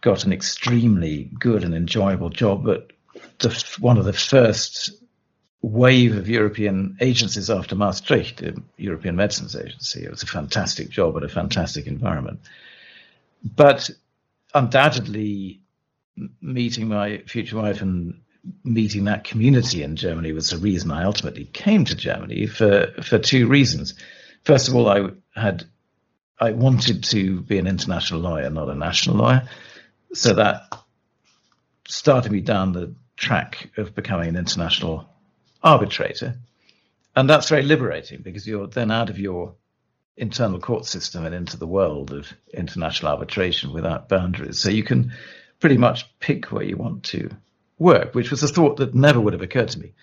got 0.01 0.25
an 0.25 0.33
extremely 0.33 1.31
good 1.39 1.63
and 1.63 1.73
enjoyable 1.73 2.29
job 2.29 2.69
at 2.69 2.91
the, 3.39 3.75
one 3.79 3.97
of 3.97 4.05
the 4.05 4.13
first 4.13 4.91
wave 5.63 6.17
of 6.17 6.27
European 6.27 6.97
agencies 6.99 7.49
after 7.49 7.73
Maastricht, 7.73 8.37
the 8.37 8.61
European 8.77 9.15
Medicines 9.15 9.55
Agency. 9.55 10.03
It 10.03 10.11
was 10.11 10.21
a 10.21 10.27
fantastic 10.27 10.89
job 10.89 11.15
and 11.15 11.25
a 11.25 11.29
fantastic 11.29 11.87
environment. 11.87 12.41
But 13.43 13.89
undoubtedly, 14.53 15.61
meeting 16.41 16.89
my 16.89 17.19
future 17.25 17.55
wife 17.55 17.81
and 17.81 18.19
meeting 18.65 19.05
that 19.05 19.23
community 19.23 19.83
in 19.83 19.95
Germany 19.95 20.33
was 20.33 20.49
the 20.49 20.57
reason 20.57 20.91
I 20.91 21.05
ultimately 21.05 21.45
came 21.45 21.85
to 21.85 21.95
Germany 21.95 22.45
for, 22.45 22.87
for 23.01 23.17
two 23.17 23.47
reasons. 23.47 23.93
First 24.43 24.67
of 24.67 24.75
all, 24.75 24.89
I 24.89 25.11
had 25.33 25.63
I 26.41 26.51
wanted 26.51 27.05
to 27.05 27.39
be 27.39 27.57
an 27.57 27.67
international 27.67 28.19
lawyer, 28.19 28.49
not 28.49 28.69
a 28.69 28.75
national 28.75 29.15
lawyer. 29.15 29.47
So 30.13 30.33
that 30.33 30.63
started 31.87 32.33
me 32.33 32.41
down 32.41 32.73
the 32.73 32.93
track 33.15 33.69
of 33.77 33.95
becoming 33.95 34.27
an 34.27 34.35
international 34.35 35.07
arbitrator. 35.63 36.35
And 37.15 37.29
that's 37.29 37.49
very 37.49 37.63
liberating 37.63 38.21
because 38.21 38.47
you're 38.47 38.67
then 38.67 38.91
out 38.91 39.09
of 39.09 39.19
your 39.19 39.55
internal 40.17 40.59
court 40.59 40.85
system 40.85 41.25
and 41.25 41.33
into 41.33 41.57
the 41.57 41.67
world 41.67 42.11
of 42.11 42.31
international 42.53 43.11
arbitration 43.11 43.73
without 43.73 44.09
boundaries. 44.09 44.59
So 44.59 44.69
you 44.69 44.83
can 44.83 45.13
pretty 45.59 45.77
much 45.77 46.07
pick 46.19 46.51
where 46.51 46.63
you 46.63 46.77
want 46.77 47.03
to 47.03 47.29
work, 47.79 48.13
which 48.13 48.31
was 48.31 48.43
a 48.43 48.47
thought 48.47 48.77
that 48.77 48.93
never 48.93 49.19
would 49.19 49.33
have 49.33 49.41
occurred 49.41 49.69
to 49.69 49.79
me 49.79 49.93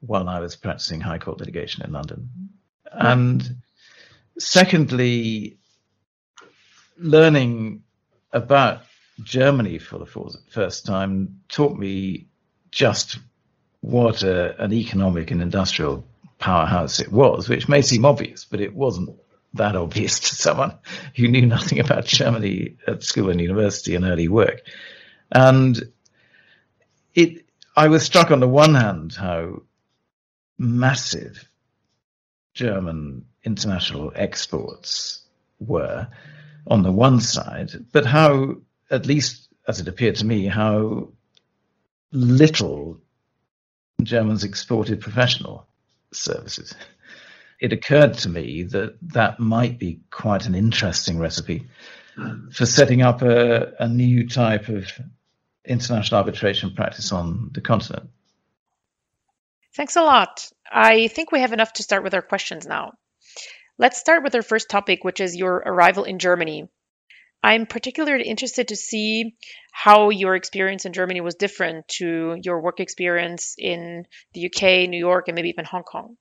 while 0.00 0.28
I 0.28 0.40
was 0.40 0.54
practicing 0.56 1.00
high 1.00 1.18
court 1.18 1.38
litigation 1.38 1.84
in 1.84 1.92
London. 1.92 2.30
And 2.92 3.56
secondly, 4.38 5.58
learning 6.96 7.82
about 8.32 8.82
Germany 9.22 9.78
for 9.78 9.98
the 9.98 10.38
first 10.50 10.86
time 10.86 11.40
taught 11.48 11.76
me 11.76 12.26
just 12.70 13.18
what 13.88 14.22
a, 14.22 14.62
an 14.62 14.70
economic 14.70 15.30
and 15.30 15.40
industrial 15.40 16.04
powerhouse 16.38 17.00
it 17.00 17.10
was, 17.10 17.48
which 17.48 17.70
may 17.70 17.80
seem 17.80 18.04
obvious, 18.04 18.44
but 18.44 18.60
it 18.60 18.74
wasn't 18.74 19.08
that 19.54 19.74
obvious 19.76 20.20
to 20.20 20.34
someone 20.34 20.74
who 21.16 21.26
knew 21.26 21.46
nothing 21.46 21.80
about 21.80 22.04
Germany 22.04 22.76
at 22.86 23.02
school 23.02 23.30
and 23.30 23.40
university 23.40 23.94
and 23.94 24.04
early 24.04 24.28
work. 24.28 24.60
And 25.32 25.90
it, 27.14 27.46
I 27.74 27.88
was 27.88 28.02
struck 28.02 28.30
on 28.30 28.40
the 28.40 28.48
one 28.48 28.74
hand 28.74 29.14
how 29.14 29.62
massive 30.58 31.48
German 32.52 33.24
international 33.42 34.12
exports 34.14 35.22
were 35.60 36.08
on 36.66 36.82
the 36.82 36.92
one 36.92 37.20
side, 37.20 37.70
but 37.92 38.04
how, 38.04 38.56
at 38.90 39.06
least 39.06 39.48
as 39.66 39.80
it 39.80 39.88
appeared 39.88 40.16
to 40.16 40.26
me, 40.26 40.44
how 40.44 41.08
little 42.12 43.00
Germans 44.02 44.44
exported 44.44 45.00
professional 45.00 45.66
services. 46.12 46.74
It 47.60 47.72
occurred 47.72 48.14
to 48.18 48.28
me 48.28 48.62
that 48.64 48.96
that 49.14 49.40
might 49.40 49.78
be 49.78 50.00
quite 50.10 50.46
an 50.46 50.54
interesting 50.54 51.18
recipe 51.18 51.68
for 52.52 52.66
setting 52.66 53.02
up 53.02 53.22
a, 53.22 53.72
a 53.78 53.88
new 53.88 54.28
type 54.28 54.68
of 54.68 54.90
international 55.64 56.18
arbitration 56.18 56.74
practice 56.74 57.12
on 57.12 57.50
the 57.52 57.60
continent. 57.60 58.10
Thanks 59.74 59.96
a 59.96 60.02
lot. 60.02 60.48
I 60.70 61.08
think 61.08 61.30
we 61.30 61.40
have 61.40 61.52
enough 61.52 61.72
to 61.74 61.82
start 61.82 62.02
with 62.02 62.14
our 62.14 62.22
questions 62.22 62.66
now. 62.66 62.92
Let's 63.78 63.98
start 63.98 64.24
with 64.24 64.34
our 64.34 64.42
first 64.42 64.68
topic, 64.68 65.04
which 65.04 65.20
is 65.20 65.36
your 65.36 65.56
arrival 65.56 66.04
in 66.04 66.18
Germany. 66.18 66.68
I'm 67.48 67.64
particularly 67.64 68.24
interested 68.24 68.68
to 68.68 68.76
see 68.76 69.34
how 69.72 70.10
your 70.10 70.34
experience 70.36 70.84
in 70.84 70.92
Germany 70.92 71.22
was 71.22 71.34
different 71.34 71.88
to 71.96 72.36
your 72.42 72.60
work 72.60 72.78
experience 72.78 73.54
in 73.56 74.04
the 74.34 74.46
UK, 74.48 74.86
New 74.86 74.98
York, 74.98 75.28
and 75.28 75.34
maybe 75.34 75.48
even 75.48 75.64
Hong 75.64 75.82
Kong. 75.82 76.18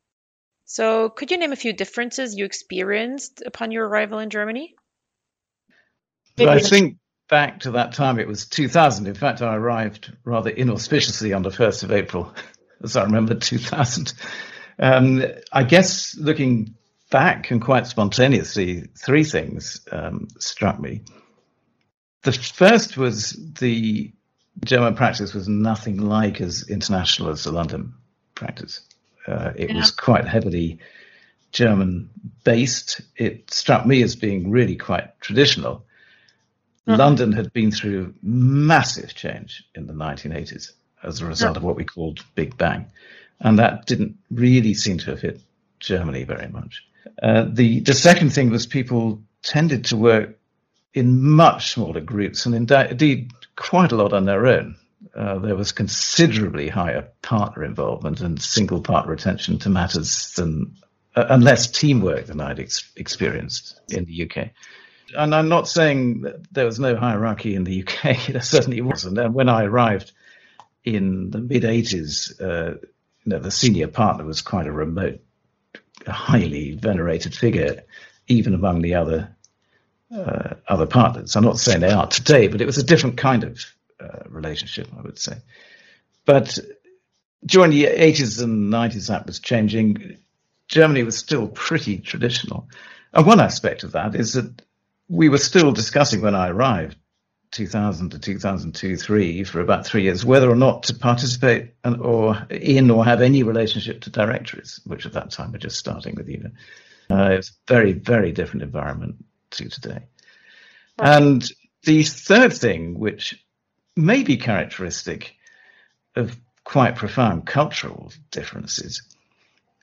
So, 0.64 1.10
could 1.10 1.30
you 1.30 1.38
name 1.38 1.52
a 1.52 1.58
few 1.58 1.74
differences 1.74 2.38
you 2.38 2.46
experienced 2.46 3.44
upon 3.46 3.72
your 3.72 3.86
arrival 3.86 4.20
in 4.20 4.30
Germany? 4.30 4.76
Well, 6.38 6.48
I 6.48 6.60
think 6.60 6.96
back 7.28 7.60
to 7.62 7.72
that 7.72 7.92
time, 7.92 8.20
it 8.20 8.28
was 8.28 8.46
2000. 8.46 9.06
In 9.06 9.14
fact, 9.14 9.42
I 9.42 9.54
arrived 9.54 10.16
rather 10.24 10.50
inauspiciously 10.50 11.34
on 11.34 11.42
the 11.42 11.50
1st 11.50 11.84
of 11.84 11.92
April, 11.92 12.34
as 12.82 12.96
I 12.96 13.04
remember 13.04 13.36
2000. 13.36 14.14
Um, 14.80 15.26
I 15.52 15.64
guess 15.64 16.16
looking 16.16 16.77
back 17.10 17.52
and 17.52 17.62
quite 17.62 17.88
spontaneously, 17.88 18.90
three 18.98 19.24
things 19.24 19.82
um, 19.92 20.28
struck 20.40 20.80
me. 20.80 21.02
The 22.24 22.34
first 22.34 22.98
was 22.98 23.32
the 23.60 24.12
German 24.66 24.96
practice 24.96 25.34
was 25.34 25.48
nothing 25.48 25.98
like 25.98 26.42
as 26.42 26.68
international 26.70 27.30
as 27.30 27.44
the 27.44 27.52
London 27.52 27.94
practice. 28.36 28.82
Uh, 29.28 29.52
it 29.56 29.70
yeah. 29.70 29.78
was 29.78 29.92
quite 29.92 30.26
heavily 30.26 30.80
German 31.52 32.10
based. 32.44 33.02
It 33.16 33.52
struck 33.52 33.86
me 33.86 34.02
as 34.02 34.16
being 34.16 34.52
really 34.52 34.76
quite 34.76 35.20
traditional. 35.22 35.86
Uh-huh. 36.88 36.98
London 36.98 37.34
had 37.34 37.52
been 37.54 37.72
through 37.72 38.14
massive 38.22 39.14
change 39.14 39.64
in 39.76 39.88
the 39.88 39.94
1980s 39.94 40.72
as 41.04 41.22
a 41.22 41.26
result 41.26 41.56
yeah. 41.56 41.58
of 41.58 41.64
what 41.64 41.76
we 41.76 41.84
called 41.84 42.24
Big 42.36 42.58
Bang. 42.58 42.88
And 43.40 43.60
that 43.60 43.86
didn't 43.86 44.18
really 44.32 44.74
seem 44.74 44.98
to 45.00 45.12
have 45.12 45.22
hit 45.22 45.42
Germany 45.80 46.24
very 46.24 46.48
much. 46.48 46.84
Uh, 47.22 47.46
the 47.50 47.82
the 47.82 47.94
second 47.94 48.32
thing 48.32 48.50
was 48.50 48.66
people 48.66 49.22
tended 49.44 49.86
to 49.86 49.98
work 49.98 50.38
in 50.94 51.22
much 51.22 51.74
smaller 51.74 52.02
groups 52.02 52.46
and 52.46 52.56
indeed 52.56 53.32
quite 53.56 53.92
a 53.92 53.96
lot 53.96 54.14
on 54.14 54.26
their 54.26 54.48
own. 54.48 54.76
Uh, 55.16 55.40
there 55.40 55.56
was 55.56 55.72
considerably 55.72 56.70
higher 56.70 57.08
partner 57.22 57.64
involvement 57.64 58.22
and 58.22 58.42
single 58.42 58.82
partner 58.82 59.14
attention 59.14 59.60
to 59.60 59.70
matters 59.70 60.34
than 60.36 60.76
uh, 61.16 61.26
and 61.30 61.44
less 61.44 61.70
teamwork 61.70 62.28
than 62.28 62.40
I'd 62.40 62.60
ex- 62.60 62.92
experienced 62.96 63.80
in 63.90 64.06
the 64.06 64.24
UK. 64.24 64.50
And 65.18 65.34
I'm 65.34 65.50
not 65.50 65.68
saying 65.68 66.22
that 66.22 66.54
there 66.54 66.66
was 66.66 66.80
no 66.80 66.96
hierarchy 66.96 67.56
in 67.56 67.64
the 67.64 67.84
UK. 67.84 68.28
there 68.28 68.42
certainly 68.42 68.82
wasn't. 68.82 69.18
And 69.18 69.34
when 69.34 69.50
I 69.50 69.64
arrived 69.64 70.12
in 70.84 71.32
the 71.32 71.40
mid 71.40 71.64
80s, 71.64 72.40
uh, 72.42 72.78
you 73.24 73.30
know, 73.32 73.40
the 73.40 73.52
senior 73.52 73.88
partner 73.88 74.26
was 74.26 74.42
quite 74.42 74.68
a 74.68 74.72
remote 74.72 75.22
a 76.06 76.12
highly 76.12 76.74
venerated 76.74 77.36
figure, 77.36 77.84
even 78.28 78.54
among 78.54 78.82
the 78.82 78.96
other 78.96 79.36
uh, 80.16 80.56
other 80.68 80.86
partners. 80.86 81.36
I'm 81.36 81.44
not 81.44 81.60
saying 81.60 81.82
they 81.82 81.92
are 81.92 82.08
today, 82.08 82.48
but 82.48 82.62
it 82.62 82.66
was 82.66 82.78
a 82.78 82.84
different 82.84 83.18
kind 83.18 83.44
of 83.44 83.66
uh, 84.00 84.20
relationship, 84.30 84.88
I 84.98 85.02
would 85.02 85.20
say. 85.20 85.38
But 86.26 86.58
during 87.46 87.72
the 87.72 87.86
80s 87.86 88.42
and 88.42 88.72
90s, 88.72 89.08
that 89.08 89.26
was 89.26 89.40
changing. 89.40 90.18
Germany 90.68 91.04
was 91.04 91.18
still 91.18 91.48
pretty 91.48 91.98
traditional. 91.98 92.70
And 93.14 93.26
one 93.26 93.40
aspect 93.40 93.84
of 93.84 93.94
that 93.94 94.16
is 94.16 94.34
that 94.34 94.62
we 95.10 95.30
were 95.30 95.38
still 95.38 95.72
discussing 95.72 96.22
when 96.22 96.36
I 96.36 96.50
arrived 96.50 96.98
2000 97.52 98.12
to 98.12 98.20
2002, 98.20 98.98
three 98.98 99.44
for 99.44 99.62
about 99.62 99.86
three 99.86 100.04
years, 100.04 100.26
whether 100.26 100.50
or 100.50 100.56
not 100.56 100.84
to 100.84 100.94
participate 100.94 101.74
and, 101.84 102.02
or 102.02 102.36
in 102.50 102.90
or 102.92 103.06
have 103.06 103.22
any 103.22 103.44
relationship 103.44 104.02
to 104.02 104.10
directories, 104.10 104.80
which 104.86 105.06
at 105.06 105.14
that 105.14 105.32
time 105.32 105.52
were 105.52 105.58
just 105.58 105.78
starting 105.78 106.16
with 106.16 106.30
even. 106.30 106.58
Uh, 107.10 107.30
it's 107.32 107.50
a 107.50 107.54
very, 107.68 107.94
very 107.94 108.32
different 108.32 108.64
environment 108.64 109.24
to 109.52 109.70
today. 109.70 110.04
And 111.00 111.50
the 111.84 112.04
third 112.04 112.54
thing, 112.54 113.00
which 113.00 113.44
may 113.96 114.24
be 114.24 114.38
characteristic 114.38 115.36
of 116.16 116.36
quite 116.64 116.96
profound 116.96 117.46
cultural 117.46 118.12
differences, 118.32 119.04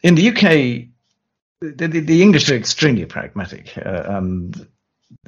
in 0.02 0.16
the 0.16 0.28
UK, 0.28 0.88
the, 1.60 1.88
the, 1.88 2.00
the 2.00 2.22
English 2.22 2.50
are 2.50 2.56
extremely 2.56 3.06
pragmatic. 3.06 3.76
Uh, 3.78 4.02
and 4.06 4.68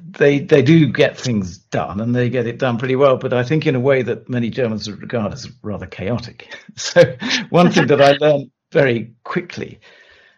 they 0.03 0.41
they 0.41 0.63
do 0.63 0.93
get 0.93 1.19
things 1.19 1.59
done 1.59 2.01
and 2.01 2.15
they 2.15 2.31
get 2.31 2.47
it 2.47 2.59
done 2.59 2.79
pretty 2.79 2.97
well, 2.97 3.17
but 3.17 3.33
I 3.33 3.45
think 3.45 3.67
in 3.67 3.75
a 3.75 3.81
way 3.81 4.03
that 4.03 4.29
many 4.29 4.51
Germans 4.51 4.89
would 4.89 5.01
regard 5.01 5.33
as 5.33 5.49
rather 5.63 5.87
chaotic. 5.87 6.55
So 6.77 7.17
one 7.49 7.73
thing 7.73 7.87
that 7.87 8.03
I 8.03 8.13
learned 8.21 8.51
very 8.71 9.15
quickly 9.25 9.81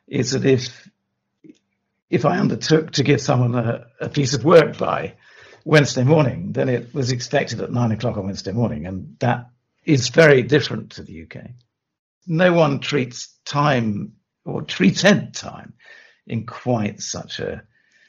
is 0.06 0.30
that 0.32 0.44
if 0.44 0.88
if 2.10 2.24
I 2.24 2.38
undertook 2.38 2.92
to 2.92 3.02
give 3.02 3.20
someone 3.20 3.54
a, 3.54 3.86
a 4.00 4.08
piece 4.08 4.34
of 4.34 4.44
work 4.44 4.78
by 4.78 5.14
Wednesday 5.64 6.04
morning, 6.04 6.52
then 6.52 6.68
it 6.68 6.94
was 6.94 7.12
expected 7.12 7.60
at 7.60 7.72
nine 7.72 7.92
o'clock 7.92 8.16
on 8.16 8.26
Wednesday 8.26 8.52
morning, 8.52 8.86
and 8.86 9.16
that 9.18 9.50
is 9.84 10.08
very 10.08 10.42
different 10.42 10.92
to 10.92 11.02
the 11.02 11.24
UK. 11.24 11.50
No 12.26 12.52
one 12.52 12.80
treats 12.80 13.36
time 13.44 14.12
or 14.44 14.62
treated 14.62 15.34
time 15.34 15.74
in 16.26 16.46
quite 16.46 17.00
such 17.00 17.40
a 17.40 17.62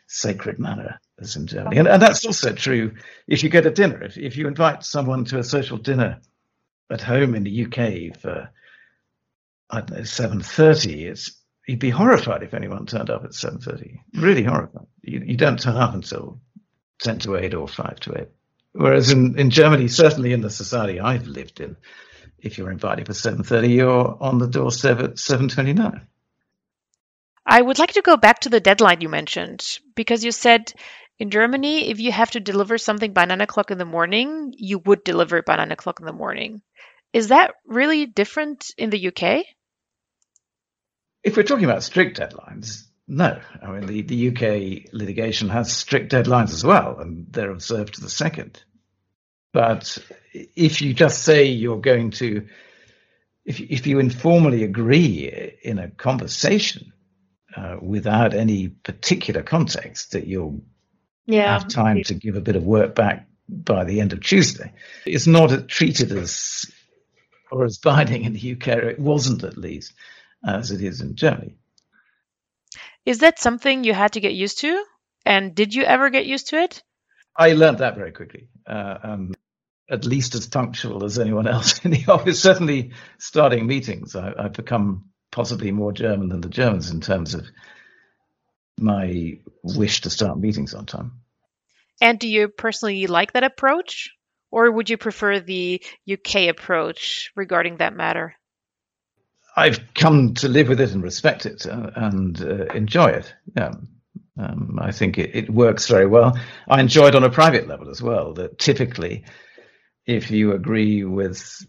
sacred 0.09 0.57
manner 0.57 0.99
as 1.19 1.35
in 1.35 1.45
Germany. 1.45 1.77
And, 1.77 1.87
and 1.87 2.01
that's 2.01 2.25
also 2.25 2.51
true 2.51 2.95
if 3.27 3.43
you 3.43 3.49
go 3.49 3.61
to 3.61 3.69
dinner. 3.69 4.03
If, 4.03 4.17
if 4.17 4.37
you 4.37 4.47
invite 4.47 4.83
someone 4.83 5.23
to 5.25 5.37
a 5.37 5.43
social 5.43 5.77
dinner 5.77 6.19
at 6.89 7.01
home 7.01 7.35
in 7.35 7.43
the 7.43 7.65
UK 7.65 8.19
for, 8.19 8.49
I 9.69 9.81
don't 9.81 9.91
know, 9.91 10.01
7.30, 10.01 11.11
it's, 11.11 11.39
you'd 11.67 11.79
be 11.79 11.91
horrified 11.91 12.41
if 12.41 12.55
anyone 12.55 12.87
turned 12.87 13.11
up 13.11 13.23
at 13.23 13.31
7.30. 13.31 13.99
Really 14.15 14.43
horrified. 14.43 14.87
You, 15.03 15.21
you 15.23 15.37
don't 15.37 15.59
turn 15.59 15.77
up 15.77 15.93
until 15.93 16.41
10 17.03 17.19
to 17.19 17.35
8 17.35 17.53
or 17.53 17.67
5 17.67 17.99
to 18.01 18.21
8. 18.21 18.27
Whereas 18.71 19.11
in, 19.11 19.37
in 19.37 19.51
Germany, 19.51 19.87
certainly 19.87 20.33
in 20.33 20.41
the 20.41 20.49
society 20.49 20.99
I've 20.99 21.27
lived 21.27 21.59
in, 21.59 21.77
if 22.39 22.57
you're 22.57 22.71
invited 22.71 23.05
for 23.05 23.13
7.30, 23.13 23.75
you're 23.75 24.17
on 24.19 24.39
the 24.39 24.47
doorstep 24.47 24.99
at 24.99 25.15
7.29. 25.15 26.01
I 27.49 27.59
would 27.59 27.79
like 27.79 27.93
to 27.93 28.03
go 28.03 28.15
back 28.15 28.41
to 28.41 28.49
the 28.49 28.59
deadline 28.59 29.01
you 29.01 29.09
mentioned 29.09 29.79
because 29.95 30.23
you 30.23 30.31
said 30.31 30.71
in 31.17 31.31
Germany, 31.31 31.89
if 31.89 31.99
you 31.99 32.11
have 32.11 32.29
to 32.31 32.39
deliver 32.39 32.77
something 32.77 33.11
by 33.11 33.25
nine 33.25 33.41
o'clock 33.41 33.71
in 33.71 33.79
the 33.79 33.85
morning, 33.85 34.53
you 34.55 34.77
would 34.77 35.03
deliver 35.03 35.37
it 35.37 35.47
by 35.47 35.55
nine 35.55 35.71
o'clock 35.71 35.99
in 35.99 36.05
the 36.05 36.13
morning. 36.13 36.61
Is 37.11 37.29
that 37.29 37.55
really 37.65 38.05
different 38.05 38.67
in 38.77 38.91
the 38.91 39.07
UK? 39.07 39.45
If 41.23 41.35
we're 41.35 41.43
talking 41.43 41.65
about 41.65 41.81
strict 41.81 42.19
deadlines, 42.19 42.83
no. 43.07 43.41
I 43.63 43.71
mean, 43.71 43.87
the, 43.87 44.03
the 44.03 44.27
UK 44.29 44.93
litigation 44.93 45.49
has 45.49 45.75
strict 45.75 46.11
deadlines 46.11 46.53
as 46.53 46.63
well, 46.63 46.99
and 46.99 47.25
they're 47.31 47.49
observed 47.49 47.95
to 47.95 48.01
the 48.01 48.11
second. 48.11 48.63
But 49.53 49.97
if 50.33 50.83
you 50.83 50.93
just 50.93 51.23
say 51.23 51.45
you're 51.45 51.81
going 51.81 52.11
to, 52.11 52.47
if, 53.43 53.59
if 53.59 53.87
you 53.87 53.97
informally 53.97 54.63
agree 54.63 55.55
in 55.63 55.79
a 55.79 55.89
conversation 55.89 56.93
uh, 57.59 57.77
without 57.81 58.33
any 58.33 58.69
particular 58.69 59.43
context 59.43 60.13
that 60.13 60.25
you'll 60.25 60.61
yeah. 61.25 61.51
have 61.59 61.67
time 61.67 62.01
to 62.03 62.13
give 62.13 62.35
a 62.35 62.41
bit 62.41 62.55
of 62.55 62.63
work 62.63 62.95
back 62.95 63.27
by 63.49 63.83
the 63.83 63.99
end 63.99 64.13
of 64.13 64.21
Tuesday, 64.21 64.71
it's 65.05 65.27
not 65.27 65.67
treated 65.67 66.11
as 66.11 66.65
or 67.51 67.65
as 67.65 67.77
binding 67.79 68.23
in 68.23 68.33
the 68.33 68.53
UK. 68.53 68.67
It 68.67 68.99
wasn't 68.99 69.43
at 69.43 69.57
least 69.57 69.93
as 70.45 70.71
it 70.71 70.81
is 70.81 71.01
in 71.01 71.15
Germany. 71.15 71.57
Is 73.05 73.19
that 73.19 73.39
something 73.39 73.83
you 73.83 73.93
had 73.93 74.13
to 74.13 74.21
get 74.21 74.33
used 74.33 74.59
to? 74.59 74.83
And 75.25 75.53
did 75.53 75.73
you 75.73 75.83
ever 75.83 76.09
get 76.09 76.25
used 76.25 76.49
to 76.49 76.61
it? 76.61 76.81
I 77.35 77.53
learned 77.53 77.79
that 77.79 77.95
very 77.95 78.11
quickly. 78.11 78.47
Uh, 78.65 78.97
um, 79.03 79.33
at 79.89 80.05
least 80.05 80.35
as 80.35 80.47
punctual 80.47 81.03
as 81.03 81.19
anyone 81.19 81.47
else 81.47 81.79
in 81.83 81.91
the 81.91 82.05
office. 82.07 82.41
Certainly, 82.41 82.91
starting 83.17 83.67
meetings, 83.67 84.15
I, 84.15 84.33
I've 84.37 84.53
become 84.53 85.09
possibly 85.31 85.71
more 85.71 85.91
German 85.91 86.29
than 86.29 86.41
the 86.41 86.49
Germans 86.49 86.91
in 86.91 87.01
terms 87.01 87.33
of 87.33 87.45
my 88.79 89.39
wish 89.63 90.01
to 90.01 90.09
start 90.09 90.39
meetings 90.39 90.73
on 90.73 90.85
time. 90.85 91.21
And 92.01 92.17
do 92.17 92.27
you 92.27 92.47
personally 92.47 93.07
like 93.07 93.33
that 93.33 93.43
approach? 93.43 94.11
Or 94.51 94.71
would 94.71 94.89
you 94.89 94.97
prefer 94.97 95.39
the 95.39 95.83
UK 96.11 96.47
approach 96.49 97.31
regarding 97.35 97.77
that 97.77 97.95
matter? 97.95 98.35
I've 99.55 99.93
come 99.93 100.33
to 100.35 100.47
live 100.47 100.69
with 100.69 100.79
it 100.79 100.91
and 100.91 101.03
respect 101.03 101.45
it 101.45 101.65
uh, 101.65 101.91
and 101.95 102.41
uh, 102.41 102.65
enjoy 102.73 103.07
it. 103.07 103.33
Yeah. 103.55 103.73
Um, 104.37 104.79
I 104.81 104.91
think 104.91 105.17
it, 105.17 105.35
it, 105.35 105.49
works 105.49 105.87
very 105.87 106.05
well. 106.05 106.39
I 106.67 106.79
enjoy 106.79 107.07
it 107.07 107.15
on 107.15 107.25
a 107.25 107.29
private 107.29 107.67
level 107.67 107.89
as 107.89 108.01
well. 108.01 108.33
That 108.33 108.57
typically, 108.57 109.25
if 110.05 110.31
you 110.31 110.53
agree 110.53 111.03
with 111.03 111.65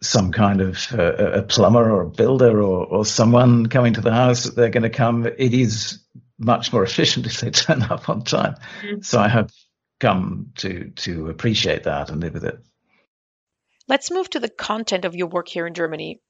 some 0.00 0.30
kind 0.32 0.60
of 0.60 0.86
uh, 0.92 1.12
a 1.12 1.42
plumber 1.42 1.90
or 1.90 2.02
a 2.02 2.10
builder 2.10 2.62
or, 2.62 2.86
or 2.86 3.04
someone 3.04 3.66
coming 3.66 3.94
to 3.94 4.00
the 4.00 4.12
house 4.12 4.44
that 4.44 4.54
they're 4.54 4.70
going 4.70 4.84
to 4.84 4.90
come, 4.90 5.26
it 5.26 5.54
is 5.54 6.00
much 6.38 6.72
more 6.72 6.84
efficient 6.84 7.26
if 7.26 7.40
they 7.40 7.50
turn 7.50 7.82
up 7.82 8.08
on 8.08 8.22
time. 8.22 8.54
Mm-hmm. 8.82 9.00
So 9.02 9.20
I 9.20 9.28
have 9.28 9.50
come 10.00 10.52
to 10.56 10.90
to 10.90 11.28
appreciate 11.28 11.84
that 11.84 12.10
and 12.10 12.20
live 12.20 12.34
with 12.34 12.44
it. 12.44 12.58
Let's 13.88 14.10
move 14.10 14.30
to 14.30 14.40
the 14.40 14.48
content 14.48 15.04
of 15.04 15.16
your 15.16 15.28
work 15.28 15.48
here 15.48 15.66
in 15.66 15.74
Germany. 15.74 16.20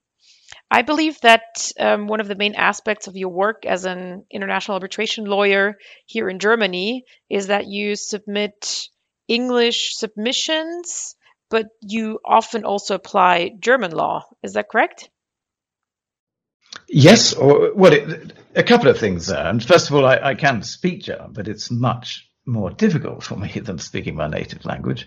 I 0.70 0.82
believe 0.82 1.20
that 1.20 1.72
um, 1.78 2.06
one 2.06 2.20
of 2.20 2.28
the 2.28 2.34
main 2.34 2.54
aspects 2.54 3.06
of 3.06 3.16
your 3.16 3.30
work 3.30 3.66
as 3.66 3.84
an 3.84 4.24
international 4.30 4.74
arbitration 4.74 5.24
lawyer 5.24 5.76
here 6.06 6.28
in 6.30 6.38
Germany 6.38 7.04
is 7.28 7.48
that 7.48 7.66
you 7.66 7.96
submit 7.96 8.88
English 9.26 9.96
submissions, 9.96 11.16
but 11.50 11.68
you 11.80 12.20
often 12.24 12.64
also 12.64 12.94
apply 12.94 13.50
German 13.58 13.92
law. 13.92 14.24
Is 14.42 14.54
that 14.54 14.68
correct? 14.68 15.10
Yes, 16.88 17.34
or 17.34 17.74
well, 17.74 17.92
it, 17.92 18.32
a 18.54 18.62
couple 18.62 18.88
of 18.88 18.98
things 18.98 19.26
there. 19.26 19.46
And 19.46 19.64
first 19.64 19.88
of 19.88 19.96
all, 19.96 20.06
I, 20.06 20.16
I 20.16 20.34
can 20.34 20.62
speak 20.62 21.02
German, 21.02 21.32
but 21.32 21.48
it's 21.48 21.70
much 21.70 22.28
more 22.46 22.70
difficult 22.70 23.22
for 23.22 23.36
me 23.36 23.48
than 23.62 23.78
speaking 23.78 24.16
my 24.16 24.28
native 24.28 24.64
language. 24.64 25.06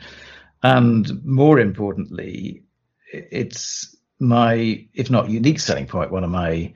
And 0.64 1.24
more 1.26 1.60
importantly, 1.60 2.64
it's 3.12 3.96
my, 4.20 4.88
if 4.94 5.10
not 5.10 5.30
unique 5.30 5.60
selling 5.60 5.88
point, 5.88 6.12
one 6.12 6.24
of 6.24 6.30
my 6.30 6.74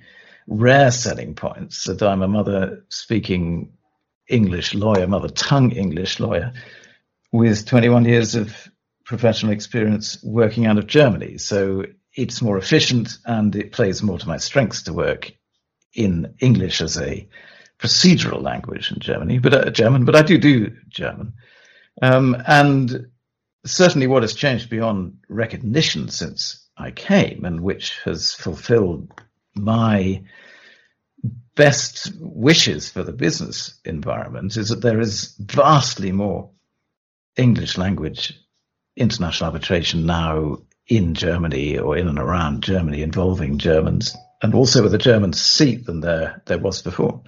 rare 0.48 0.92
selling 0.92 1.36
points 1.36 1.86
that 1.86 2.02
I'm 2.02 2.22
a 2.22 2.28
mother 2.28 2.86
speaking 2.90 3.74
English 4.28 4.74
lawyer, 4.74 5.08
mother 5.08 5.30
tongue 5.30 5.72
English 5.72 6.20
lawyer 6.20 6.54
with 7.32 7.66
21 7.68 8.06
years 8.06 8.36
of 8.36 8.56
professional 9.06 9.54
experience 9.54 10.22
working 10.24 10.66
out 10.66 10.78
of 10.78 10.88
Germany. 10.88 11.38
So 11.38 11.86
it's 12.14 12.42
more 12.42 12.58
efficient 12.58 13.18
and 13.26 13.56
it 13.56 13.72
plays 13.72 14.02
more 14.02 14.18
to 14.18 14.28
my 14.28 14.38
strengths 14.38 14.84
to 14.84 14.94
work 14.94 15.32
in 15.94 16.34
English 16.40 16.82
as 16.82 16.98
a 16.98 17.28
procedural 17.80 18.42
language 18.42 18.92
in 18.92 19.00
Germany, 19.00 19.40
but 19.40 19.54
uh, 19.54 19.70
German, 19.70 20.06
but 20.06 20.16
I 20.16 20.22
do 20.22 20.38
do 20.38 20.76
German. 20.90 21.34
Um, 22.02 22.36
and 22.48 23.08
certainly 23.66 24.08
what 24.08 24.24
has 24.24 24.34
changed 24.34 24.70
beyond 24.70 25.18
recognition 25.30 26.10
since 26.10 26.68
I 26.78 26.92
came 26.92 27.46
and 27.46 27.62
which 27.62 28.00
has 28.04 28.34
fulfilled 28.34 29.12
my 29.56 30.24
best 31.56 32.12
wishes 32.20 32.90
for 32.90 33.04
the 33.04 33.14
business 33.14 33.80
environment 33.86 34.58
is 34.58 34.70
that 34.70 34.82
there 34.82 35.00
is 35.00 35.36
vastly 35.40 36.12
more 36.12 36.52
English 37.38 37.78
language 37.78 38.34
international 38.96 39.48
arbitration 39.48 40.06
now 40.06 40.58
in 40.88 41.16
Germany 41.16 41.78
or 41.78 41.98
in 41.98 42.08
and 42.08 42.20
around 42.20 42.64
Germany 42.64 43.02
involving 43.02 43.58
Germans 43.58 44.16
and 44.42 44.54
also 44.54 44.84
with 44.84 44.94
a 44.94 45.00
German 45.00 45.34
seat 45.34 45.86
than 45.86 46.02
there 46.02 46.42
there 46.46 46.60
was 46.60 46.82
before. 46.82 47.22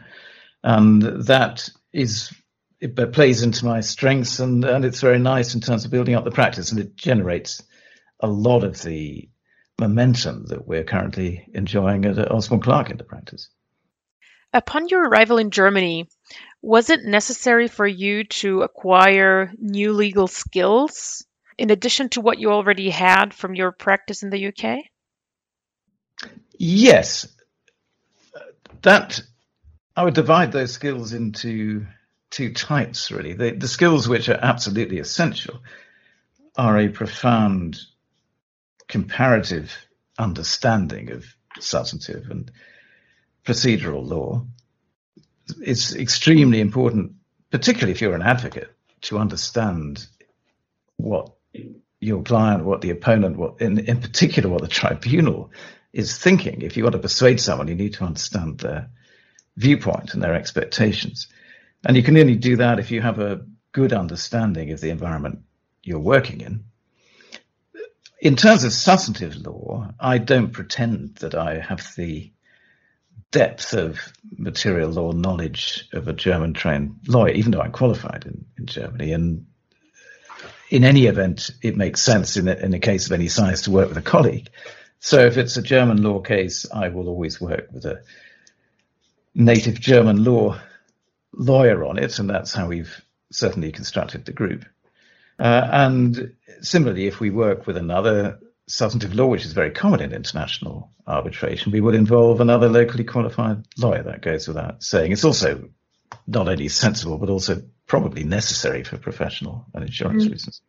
And 0.64 1.02
that 1.26 1.70
is 1.94 2.34
it 2.80 2.96
plays 3.14 3.42
into 3.42 3.66
my 3.66 3.82
strengths 3.82 4.40
and, 4.40 4.64
and 4.64 4.86
it's 4.86 5.02
very 5.02 5.18
nice 5.18 5.56
in 5.56 5.62
terms 5.62 5.84
of 5.84 5.92
building 5.92 6.14
up 6.14 6.24
the 6.24 6.32
practice 6.32 6.72
and 6.72 6.80
it 6.80 6.96
generates 6.96 7.64
a 8.20 8.28
lot 8.28 8.64
of 8.64 8.82
the 8.84 9.30
momentum 9.80 10.46
that 10.48 10.68
we're 10.68 10.84
currently 10.84 11.48
enjoying 11.54 12.06
at 12.06 12.32
Osborne 12.32 12.62
Clarke 12.62 12.92
in 12.92 12.98
the 12.98 13.04
practice. 13.04 13.50
Upon 14.54 14.88
your 14.88 15.08
arrival 15.08 15.38
in 15.40 15.52
Germany, 15.52 16.08
was 16.62 16.90
it 16.90 17.04
necessary 17.04 17.68
for 17.68 17.86
you 17.86 18.24
to 18.26 18.62
acquire 18.62 19.52
new 19.58 19.94
legal 19.94 20.28
skills 20.28 21.26
in 21.58 21.72
addition 21.72 22.10
to 22.10 22.22
what 22.22 22.40
you 22.40 22.52
already 22.52 22.90
had 22.90 23.34
from 23.34 23.56
your 23.56 23.72
practice 23.72 24.24
in 24.24 24.30
the 24.30 24.48
UK? 24.48 24.86
Yes. 26.58 27.28
That 28.82 29.22
I 29.96 30.04
would 30.04 30.14
divide 30.14 30.52
those 30.52 30.74
skills 30.74 31.14
into 31.14 31.88
two 32.30 32.54
types 32.54 33.12
really. 33.12 33.34
The, 33.34 33.52
the 33.52 33.68
skills 33.68 34.08
which 34.08 34.30
are 34.30 34.40
absolutely 34.40 35.00
essential 35.00 35.60
are 36.56 36.78
a 36.78 36.90
profound 36.90 37.80
comparative 38.88 39.76
understanding 40.18 41.12
of 41.12 41.26
substantive 41.60 42.30
and 42.30 42.52
procedural 43.46 44.08
law. 44.08 44.46
It's 45.62 45.96
extremely 45.96 46.60
important, 46.60 47.14
particularly 47.52 47.94
if 47.94 48.02
you're 48.02 48.16
an 48.16 48.22
advocate, 48.22 48.72
to 49.02 49.18
understand 49.18 50.06
what 50.98 51.37
your 52.00 52.22
client, 52.24 52.66
what 52.66 52.82
the 52.82 52.92
opponent, 52.92 53.38
what 53.38 53.62
in, 53.62 53.80
in 53.80 54.02
particular, 54.02 54.50
what 54.50 54.62
the 54.62 54.68
tribunal 54.68 55.52
is 55.94 56.18
thinking. 56.18 56.62
If 56.62 56.78
you 56.78 56.84
want 56.84 56.94
to 56.94 57.00
persuade 57.00 57.40
someone, 57.40 57.68
you 57.68 57.76
need 57.76 57.94
to 57.96 58.04
understand 58.04 58.60
their 58.60 58.90
viewpoint 59.56 60.14
and 60.14 60.22
their 60.22 60.36
expectations. 60.36 61.28
And 61.86 61.98
you 61.98 62.04
can 62.04 62.18
only 62.18 62.36
do 62.36 62.58
that 62.58 62.80
if 62.80 62.92
you 62.92 63.02
have 63.02 63.20
a 63.20 63.46
good 63.72 63.94
understanding 63.94 64.72
of 64.72 64.82
the 64.82 64.90
environment 64.90 65.40
you're 65.84 66.00
working 66.00 66.42
in. 66.42 66.64
In 68.20 68.36
terms 68.36 68.64
of 68.64 68.74
substantive 68.74 69.36
law, 69.36 69.92
I 70.00 70.18
don't 70.18 70.52
pretend 70.52 71.16
that 71.18 71.36
I 71.36 71.60
have 71.60 71.88
the 71.96 72.32
depth 73.32 73.74
of 73.74 74.00
material 74.38 74.90
law 74.90 75.12
knowledge 75.12 75.88
of 75.94 76.08
a 76.08 76.14
German 76.14 76.54
trained 76.54 76.96
lawyer, 77.08 77.34
even 77.34 77.52
though 77.52 77.62
I'm 77.62 77.72
qualified 77.72 78.26
in, 78.26 78.46
in 78.58 78.66
Germany. 78.66 79.12
And 79.14 79.46
in 80.70 80.84
any 80.84 81.06
event, 81.06 81.52
it 81.62 81.78
makes 81.78 82.02
sense 82.02 82.38
in 82.38 82.46
the, 82.46 82.64
in 82.64 82.80
case 82.80 83.06
of 83.06 83.12
any 83.14 83.28
size 83.28 83.64
to 83.64 83.72
work 83.72 83.90
with 83.90 83.98
a 83.98 84.02
colleague. 84.02 84.50
So 85.00 85.20
if 85.26 85.38
it's 85.38 85.58
a 85.58 85.62
German 85.62 86.02
law 86.02 86.20
case, 86.20 86.66
I 86.72 86.90
will 86.90 87.08
always 87.08 87.40
work 87.40 87.68
with 87.72 87.86
a 87.86 88.02
native 89.34 89.80
German 89.80 90.24
law 90.24 90.60
lawyer 91.34 91.86
on 91.86 91.98
it, 92.00 92.20
and 92.20 92.30
that's 92.30 92.54
how 92.54 92.68
we've 92.68 93.02
certainly 93.32 93.72
constructed 93.72 94.26
the 94.26 94.34
group. 94.34 94.66
Uh, 95.40 95.68
and 95.72 96.34
similarly, 96.62 97.08
if 97.08 97.20
we 97.20 97.30
work 97.30 97.68
with 97.68 97.78
another 97.78 98.40
substantive 98.68 99.14
law, 99.14 99.28
which 99.28 99.46
is 99.46 99.54
very 99.54 99.72
common 99.72 100.02
in 100.02 100.12
international 100.12 100.92
arbitration, 101.06 101.72
we 101.72 101.82
would 101.82 101.96
involve 101.96 102.42
another 102.42 102.68
locally 102.68 103.04
qualified 103.04 103.64
lawyer. 103.78 104.04
That 104.04 104.22
goes 104.22 104.48
without 104.48 104.84
saying. 104.84 105.12
It's 105.12 105.24
also 105.24 105.70
not 106.28 106.48
only 106.48 106.68
sensible, 106.68 107.18
but 107.18 107.30
also 107.30 107.64
probably 107.88 108.24
necessary 108.24 108.84
for 108.84 108.98
professional 108.98 109.66
and 109.74 109.84
insurance 109.84 110.24
mm-hmm. 110.24 110.34
reasons. 110.34 110.62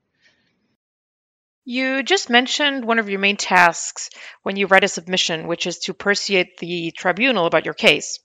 You 1.64 2.02
just 2.02 2.30
mentioned 2.30 2.86
one 2.86 2.98
of 2.98 3.10
your 3.10 3.18
main 3.18 3.36
tasks 3.36 4.08
when 4.42 4.56
you 4.56 4.66
write 4.66 4.84
a 4.84 4.88
submission, 4.88 5.48
which 5.48 5.66
is 5.66 5.80
to 5.80 5.92
persuade 5.92 6.52
the 6.58 6.92
tribunal 6.92 7.44
about 7.44 7.66
your 7.66 7.74
case. 7.74 8.20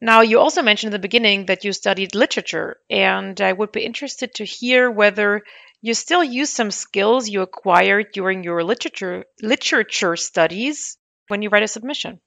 Now, 0.00 0.20
you 0.20 0.38
also 0.38 0.62
mentioned 0.62 0.94
in 0.94 1.00
the 1.00 1.08
beginning 1.08 1.46
that 1.46 1.64
you 1.64 1.72
studied 1.72 2.14
literature, 2.14 2.76
and 2.90 3.40
I 3.40 3.52
would 3.52 3.72
be 3.72 3.84
interested 3.84 4.34
to 4.34 4.44
hear 4.44 4.90
whether 4.90 5.42
you 5.80 5.94
still 5.94 6.22
use 6.22 6.50
some 6.50 6.70
skills 6.70 7.28
you 7.28 7.42
acquired 7.42 8.12
during 8.12 8.44
your 8.44 8.62
literature 8.62 9.24
literature 9.42 10.14
studies 10.16 10.96
when 11.28 11.42
you 11.42 11.48
write 11.48 11.62
a 11.62 11.68
submission. 11.68 12.20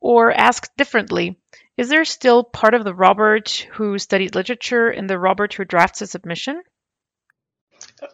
Or 0.00 0.30
asked 0.30 0.76
differently, 0.76 1.40
is 1.80 1.88
there 1.88 2.04
still 2.04 2.44
part 2.44 2.74
of 2.74 2.84
the 2.84 2.92
Robert 2.92 3.66
who 3.72 3.98
studied 3.98 4.34
literature 4.34 4.90
in 4.90 5.06
the 5.06 5.18
Robert 5.18 5.54
who 5.54 5.64
drafts 5.64 6.02
a 6.02 6.06
submission? 6.06 6.62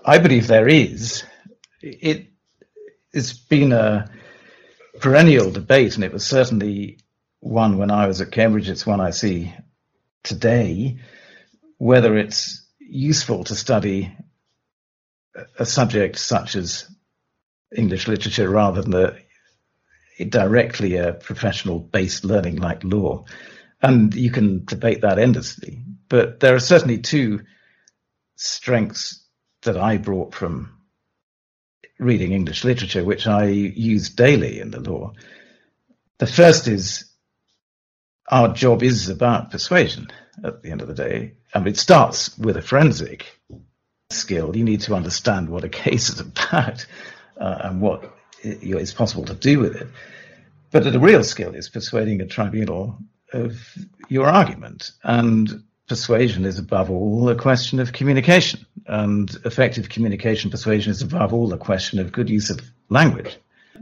I 0.05 0.19
believe 0.19 0.47
there 0.47 0.69
is. 0.69 1.25
It 1.83 2.29
it's 3.13 3.33
been 3.33 3.73
a 3.73 4.09
perennial 5.01 5.51
debate, 5.51 5.97
and 5.97 6.05
it 6.05 6.13
was 6.13 6.25
certainly 6.25 7.01
one 7.41 7.77
when 7.77 7.91
I 7.91 8.07
was 8.07 8.21
at 8.21 8.31
Cambridge. 8.31 8.69
It's 8.69 8.87
one 8.87 9.01
I 9.01 9.11
see 9.11 9.53
today. 10.23 10.99
Whether 11.79 12.17
it's 12.17 12.65
useful 12.79 13.43
to 13.45 13.57
study 13.57 14.17
a 15.59 15.67
subject 15.67 16.21
such 16.21 16.55
as 16.55 16.89
English 17.75 18.07
literature 18.07 18.49
rather 18.49 18.83
than 18.83 19.17
directly 20.29 20.99
a 20.99 21.15
professional 21.15 21.81
based 21.81 22.25
learning 22.25 22.57
like 22.59 22.85
law. 22.85 23.25
And 23.83 24.15
you 24.15 24.31
can 24.31 24.65
debate 24.65 25.03
that 25.03 25.19
endlessly. 25.19 25.83
But 26.09 26.41
there 26.41 26.55
are 26.55 26.61
certainly 26.61 26.99
two 26.99 27.43
strengths 28.37 29.25
that 29.63 29.77
I 29.77 29.97
brought 29.99 30.35
from 30.35 30.77
reading 31.99 32.33
English 32.33 32.65
literature, 32.65 33.05
which 33.05 33.27
I 33.27 33.47
use 33.47 34.11
daily 34.11 34.61
in 34.61 34.71
the 34.71 34.81
law. 34.81 35.13
The 36.19 36.27
first 36.27 36.69
is 36.69 37.05
our 38.29 38.53
job 38.53 38.83
is 38.83 39.09
about 39.09 39.51
persuasion 39.51 40.09
at 40.45 40.63
the 40.63 40.71
end 40.71 40.83
of 40.83 40.89
the 40.89 40.95
day. 40.95 41.35
and 41.55 41.67
it 41.67 41.79
starts 41.79 42.37
with 42.39 42.57
a 42.57 42.63
forensic 42.63 43.41
skill. 44.11 44.55
You 44.55 44.65
need 44.65 44.83
to 44.83 44.95
understand 44.95 45.49
what 45.49 45.65
a 45.65 45.69
case 45.69 46.11
is 46.11 46.21
about 46.21 46.87
uh, 47.41 47.59
and 47.65 47.81
what 47.81 48.13
is 48.43 48.93
possible 48.93 49.25
to 49.25 49.35
do 49.35 49.59
with 49.61 49.77
it. 49.77 49.89
But 50.71 50.85
the 50.85 50.99
real 50.99 51.25
skill 51.25 51.55
is 51.55 51.69
persuading 51.69 52.21
a 52.21 52.27
tribunal 52.27 52.99
of 53.33 53.57
your 54.09 54.27
argument. 54.27 54.93
And 55.03 55.63
persuasion 55.89 56.45
is 56.45 56.59
above 56.59 56.91
all 56.91 57.29
a 57.29 57.37
question 57.37 57.81
of 57.81 57.93
communication. 57.93 58.67
And 58.87 59.31
effective 59.45 59.89
communication 59.89 60.51
persuasion 60.51 60.91
is 60.91 61.03
above 61.03 61.33
all 61.33 61.53
a 61.53 61.59
question 61.59 61.99
of 61.99 62.13
good 62.13 62.31
use 62.31 62.51
of 62.51 62.61
language. 62.89 63.37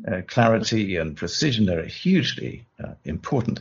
Uh, 0.07 0.22
clarity 0.26 0.96
and 0.96 1.16
precision 1.16 1.70
are 1.70 1.85
hugely 1.85 2.66
uh, 2.83 2.94
important. 3.04 3.61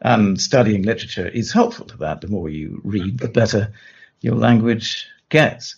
And 0.00 0.40
studying 0.40 0.82
literature 0.82 1.28
is 1.28 1.52
helpful 1.52 1.86
to 1.86 1.96
that. 1.98 2.20
The 2.20 2.28
more 2.28 2.48
you 2.48 2.80
read, 2.84 3.18
the 3.18 3.28
better 3.28 3.72
your 4.20 4.34
language 4.34 5.06
gets. 5.28 5.76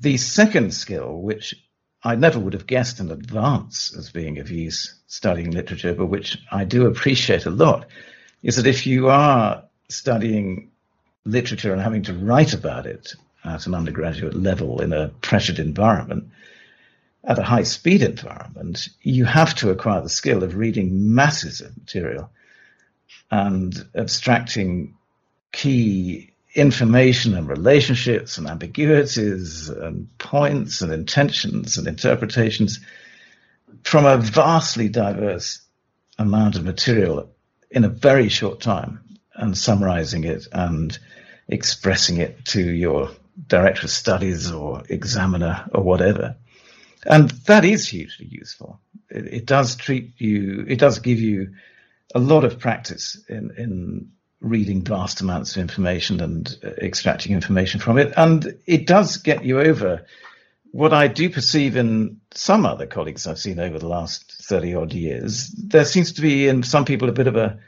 The 0.00 0.16
second 0.16 0.72
skill, 0.74 1.20
which 1.20 1.54
I 2.02 2.14
never 2.14 2.38
would 2.38 2.52
have 2.52 2.66
guessed 2.66 3.00
in 3.00 3.10
advance 3.10 3.94
as 3.96 4.10
being 4.10 4.38
of 4.38 4.50
use 4.50 4.94
studying 5.08 5.50
literature, 5.50 5.94
but 5.94 6.06
which 6.06 6.38
I 6.50 6.64
do 6.64 6.86
appreciate 6.86 7.46
a 7.46 7.50
lot, 7.50 7.86
is 8.42 8.56
that 8.56 8.66
if 8.66 8.86
you 8.86 9.08
are 9.08 9.64
studying 9.88 10.70
literature 11.24 11.72
and 11.72 11.82
having 11.82 12.02
to 12.04 12.14
write 12.14 12.54
about 12.54 12.86
it 12.86 13.14
at 13.44 13.66
an 13.66 13.74
undergraduate 13.74 14.34
level 14.34 14.80
in 14.80 14.92
a 14.92 15.08
pressured 15.20 15.58
environment, 15.58 16.28
at 17.24 17.38
a 17.38 17.42
high 17.42 17.62
speed 17.62 18.02
environment, 18.02 18.88
you 19.02 19.24
have 19.24 19.54
to 19.56 19.70
acquire 19.70 20.00
the 20.02 20.08
skill 20.08 20.42
of 20.42 20.56
reading 20.56 21.14
masses 21.14 21.60
of 21.60 21.76
material 21.76 22.30
and 23.30 23.86
abstracting 23.94 24.96
key 25.52 26.30
information 26.54 27.34
and 27.34 27.48
relationships 27.48 28.38
and 28.38 28.48
ambiguities 28.48 29.68
and 29.68 30.08
points 30.18 30.80
and 30.80 30.92
intentions 30.92 31.76
and 31.76 31.86
interpretations 31.86 32.80
from 33.82 34.06
a 34.06 34.16
vastly 34.16 34.88
diverse 34.88 35.60
amount 36.18 36.56
of 36.56 36.64
material 36.64 37.30
in 37.70 37.84
a 37.84 37.88
very 37.88 38.28
short 38.28 38.60
time 38.60 39.00
and 39.34 39.56
summarizing 39.56 40.24
it 40.24 40.46
and 40.52 40.98
expressing 41.48 42.18
it 42.18 42.44
to 42.44 42.60
your 42.60 43.10
director 43.46 43.86
of 43.86 43.90
studies 43.90 44.50
or 44.50 44.82
examiner 44.88 45.68
or 45.72 45.82
whatever. 45.82 46.36
And 47.06 47.30
that 47.46 47.64
is 47.64 47.88
hugely 47.88 48.26
useful. 48.26 48.80
It, 49.10 49.26
it 49.26 49.46
does 49.46 49.76
treat 49.76 50.20
you, 50.20 50.64
it 50.68 50.78
does 50.78 50.98
give 50.98 51.20
you 51.20 51.54
a 52.14 52.18
lot 52.18 52.44
of 52.44 52.58
practice 52.58 53.22
in, 53.28 53.52
in 53.56 54.10
reading 54.40 54.82
vast 54.82 55.20
amounts 55.20 55.56
of 55.56 55.62
information 55.62 56.20
and 56.20 56.56
uh, 56.64 56.68
extracting 56.68 57.32
information 57.32 57.80
from 57.80 57.98
it. 57.98 58.12
And 58.16 58.58
it 58.66 58.86
does 58.86 59.18
get 59.18 59.44
you 59.44 59.60
over 59.60 60.04
what 60.72 60.92
I 60.92 61.08
do 61.08 61.30
perceive 61.30 61.76
in 61.76 62.20
some 62.32 62.66
other 62.66 62.86
colleagues 62.86 63.26
I've 63.26 63.38
seen 63.38 63.58
over 63.58 63.78
the 63.78 63.88
last 63.88 64.32
30 64.44 64.74
odd 64.74 64.92
years. 64.92 65.48
There 65.48 65.84
seems 65.84 66.12
to 66.12 66.22
be 66.22 66.48
in 66.48 66.62
some 66.62 66.84
people 66.84 67.08
a 67.08 67.12
bit 67.12 67.26
of 67.26 67.36
a, 67.36 67.58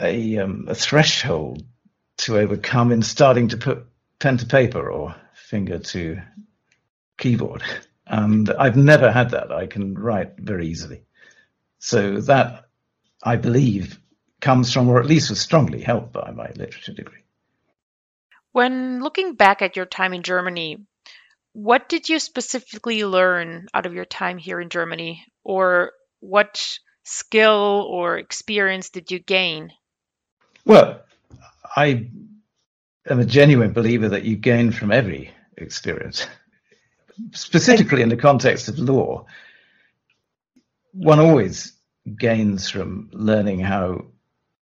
a, 0.00 0.38
um, 0.38 0.66
a 0.68 0.74
threshold 0.74 1.64
to 2.18 2.38
overcome 2.38 2.92
in 2.92 3.02
starting 3.02 3.48
to 3.48 3.56
put 3.56 3.86
pen 4.18 4.38
to 4.38 4.46
paper 4.46 4.90
or 4.90 5.14
finger 5.34 5.78
to 5.78 6.20
keyboard. 7.18 7.62
And 8.06 8.50
I've 8.50 8.76
never 8.76 9.10
had 9.10 9.30
that. 9.30 9.52
I 9.52 9.66
can 9.66 9.94
write 9.94 10.38
very 10.38 10.68
easily. 10.68 11.02
So 11.78 12.20
that 12.22 12.66
I 13.22 13.36
believe, 13.36 13.98
comes 14.40 14.72
from, 14.72 14.88
or 14.88 15.00
at 15.00 15.06
least 15.06 15.30
was 15.30 15.40
strongly 15.40 15.80
helped 15.80 16.12
by 16.12 16.30
my 16.32 16.50
literature 16.56 16.92
degree. 16.92 17.20
When 18.50 19.02
looking 19.02 19.34
back 19.34 19.62
at 19.62 19.76
your 19.76 19.86
time 19.86 20.12
in 20.12 20.22
Germany, 20.22 20.84
what 21.52 21.88
did 21.88 22.08
you 22.08 22.18
specifically 22.18 23.04
learn 23.04 23.66
out 23.74 23.86
of 23.86 23.94
your 23.94 24.04
time 24.04 24.38
here 24.38 24.60
in 24.60 24.68
Germany? 24.68 25.24
Or 25.44 25.92
what 26.20 26.78
skill 27.04 27.86
or 27.90 28.18
experience 28.18 28.90
did 28.90 29.10
you 29.10 29.18
gain? 29.18 29.72
Well, 30.64 31.02
I 31.76 32.08
am 33.08 33.20
a 33.20 33.24
genuine 33.24 33.72
believer 33.72 34.10
that 34.10 34.24
you 34.24 34.36
gain 34.36 34.70
from 34.70 34.92
every 34.92 35.32
experience, 35.56 36.26
specifically 37.32 38.02
in 38.02 38.08
the 38.08 38.16
context 38.16 38.68
of 38.68 38.78
law. 38.78 39.26
One 40.92 41.18
always 41.18 41.72
gains 42.16 42.70
from 42.70 43.10
learning 43.12 43.60
how 43.60 44.06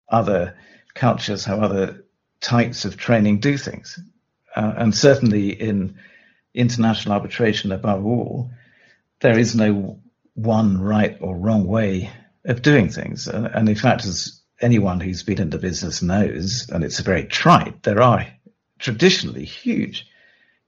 other 0.10 0.56
cultures, 0.94 1.46
how 1.46 1.60
other 1.60 2.06
types 2.42 2.86
of 2.86 2.98
training 2.98 3.40
do 3.40 3.58
things. 3.58 4.00
Uh, 4.56 4.74
and 4.78 4.96
certainly 4.96 5.50
in 5.50 5.96
international 6.54 7.14
arbitration, 7.14 7.72
above 7.72 8.06
all, 8.06 8.52
there 9.22 9.38
is 9.38 9.56
no 9.56 10.00
one 10.34 10.80
right 10.80 11.18
or 11.22 11.38
wrong 11.38 11.66
way 11.66 12.10
of 12.46 12.62
doing 12.62 12.90
things. 12.90 13.28
And, 13.28 13.48
and 13.48 13.70
in 13.70 13.76
fact, 13.76 14.06
as 14.06 14.42
anyone 14.62 15.00
who's 15.00 15.24
been 15.24 15.42
in 15.42 15.50
the 15.50 15.58
business 15.58 16.02
knows, 16.02 16.70
and 16.70 16.84
it's 16.84 17.00
a 17.00 17.04
very 17.04 17.26
trite, 17.26 17.84
there 17.84 18.02
are 18.02 18.26
traditionally 18.80 19.46
huge 19.46 20.08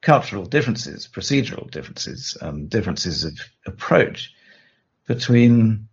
cultural 0.02 0.46
differences, 0.46 1.08
procedural 1.12 1.70
differences, 1.70 2.38
and 2.40 2.70
differences 2.70 3.24
of 3.24 3.34
approach 3.66 4.32
between 5.08 5.88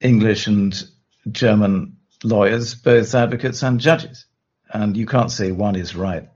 English 0.00 0.46
and 0.46 0.82
German 1.30 1.96
lawyers, 2.24 2.74
both 2.74 3.14
advocates 3.14 3.62
and 3.62 3.80
judges. 3.80 4.26
And 4.72 4.96
you 4.96 5.06
can't 5.06 5.30
say 5.30 5.52
one 5.52 5.76
is 5.76 5.94
right 5.94 6.28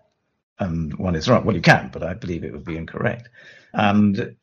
and 0.58 0.94
one 0.94 1.16
is 1.16 1.28
wrong. 1.28 1.44
Well, 1.44 1.56
you 1.56 1.62
can, 1.62 1.90
but 1.92 2.02
I 2.02 2.14
believe 2.14 2.44
it 2.44 2.52
would 2.52 2.64
be 2.64 2.76
incorrect. 2.76 3.28
And 3.72 4.36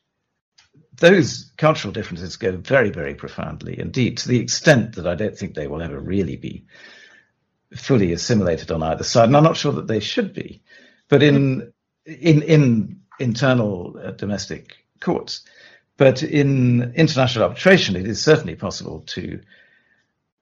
those 0.97 1.51
cultural 1.57 1.93
differences 1.93 2.35
go 2.35 2.51
very, 2.57 2.89
very 2.89 3.15
profoundly 3.15 3.79
indeed, 3.79 4.17
to 4.17 4.27
the 4.27 4.39
extent 4.39 4.95
that 4.95 5.07
I 5.07 5.15
don't 5.15 5.37
think 5.37 5.53
they 5.53 5.67
will 5.67 5.81
ever 5.81 5.99
really 5.99 6.35
be 6.35 6.65
fully 7.75 8.11
assimilated 8.11 8.71
on 8.71 8.83
either 8.83 9.03
side. 9.03 9.25
And 9.29 9.37
I'm 9.37 9.43
not 9.43 9.57
sure 9.57 9.71
that 9.73 9.87
they 9.87 9.99
should 9.99 10.33
be. 10.33 10.61
But 11.07 11.23
in 11.23 11.73
in 12.05 12.41
in 12.41 13.01
internal 13.19 13.99
uh, 14.01 14.11
domestic 14.11 14.85
courts. 14.99 15.41
But 15.97 16.23
in 16.23 16.93
international 16.95 17.43
arbitration, 17.43 17.95
it 17.95 18.07
is 18.07 18.21
certainly 18.21 18.55
possible 18.55 19.01
to 19.07 19.41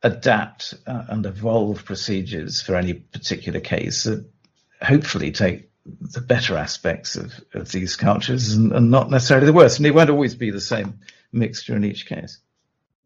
adapt 0.01 0.75
uh, 0.88 1.05
and 1.10 1.25
evolve 1.25 1.84
procedures 1.84 2.62
for 2.62 2.75
any 2.75 2.93
particular 2.93 3.60
case 3.60 4.03
that 4.03 4.25
hopefully 4.82 5.32
take 5.32 5.70
the 5.86 6.22
better 6.22 6.58
aspects 6.58 7.15
of, 7.15 7.34
of 7.54 7.72
these 7.72 7.96
cultures 7.96 8.54
and, 8.54 8.72
and, 8.72 8.92
not 8.92 9.10
necessarily 9.10 9.48
the 9.48 9.54
worst. 9.54 9.80
And 9.80 9.88
it 9.88 9.96
won't 9.96 10.10
always 10.10 10.36
be 10.36 10.52
the 10.52 10.62
same 10.62 11.00
mixture 11.32 11.76
in 11.76 11.84
each 11.84 12.06
case. 12.06 12.39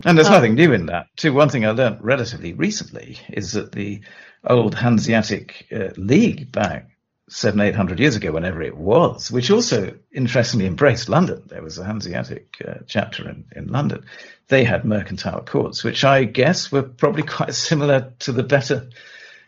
And 0.06 0.18
there's 0.18 0.28
oh. 0.28 0.32
nothing 0.32 0.56
new 0.56 0.74
in 0.74 0.88
that. 0.88 1.08
Too, 1.16 1.34
one 1.34 1.50
thing 1.50 1.66
I 1.66 1.72
learned 1.72 2.04
relatively 2.04 2.54
recently 2.54 3.20
is 3.30 3.54
that 3.54 3.72
the 3.72 4.02
old 4.44 4.76
Hanseatic 4.76 5.68
uh, 5.72 5.90
League 5.96 6.52
back 6.52 6.90
seven, 7.30 7.62
eight 7.62 7.76
hundred 7.76 8.00
years 8.00 8.16
ago, 8.16 8.32
whenever 8.32 8.62
it 8.62 8.76
was, 8.76 9.32
which 9.32 9.50
also 9.50 9.98
interestingly 10.12 10.66
embraced 10.66 11.08
London. 11.08 11.44
There 11.48 11.64
was 11.64 11.78
a 11.78 11.86
Hanseatic 11.86 12.58
uh, 12.68 12.74
chapter 12.86 13.30
in, 13.30 13.46
in 13.56 13.68
London. 13.68 14.06
They 14.50 14.66
had 14.66 14.84
mercantile 14.84 15.42
courts, 15.42 15.84
which 15.84 16.04
I 16.04 16.26
guess 16.26 16.72
were 16.72 16.84
probably 16.84 17.24
quite 17.24 17.56
similar 17.56 18.14
to 18.20 18.34
the 18.34 18.44
better 18.44 18.90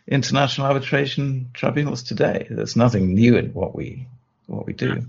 international 0.08 0.66
arbitration 0.68 1.50
tribunals 1.52 2.02
today. 2.02 2.46
There's 2.48 2.76
nothing 2.76 3.14
new 3.14 3.36
in 3.36 3.52
what 3.52 3.74
we 3.74 4.06
what 4.46 4.66
we 4.66 4.72
do. 4.72 5.06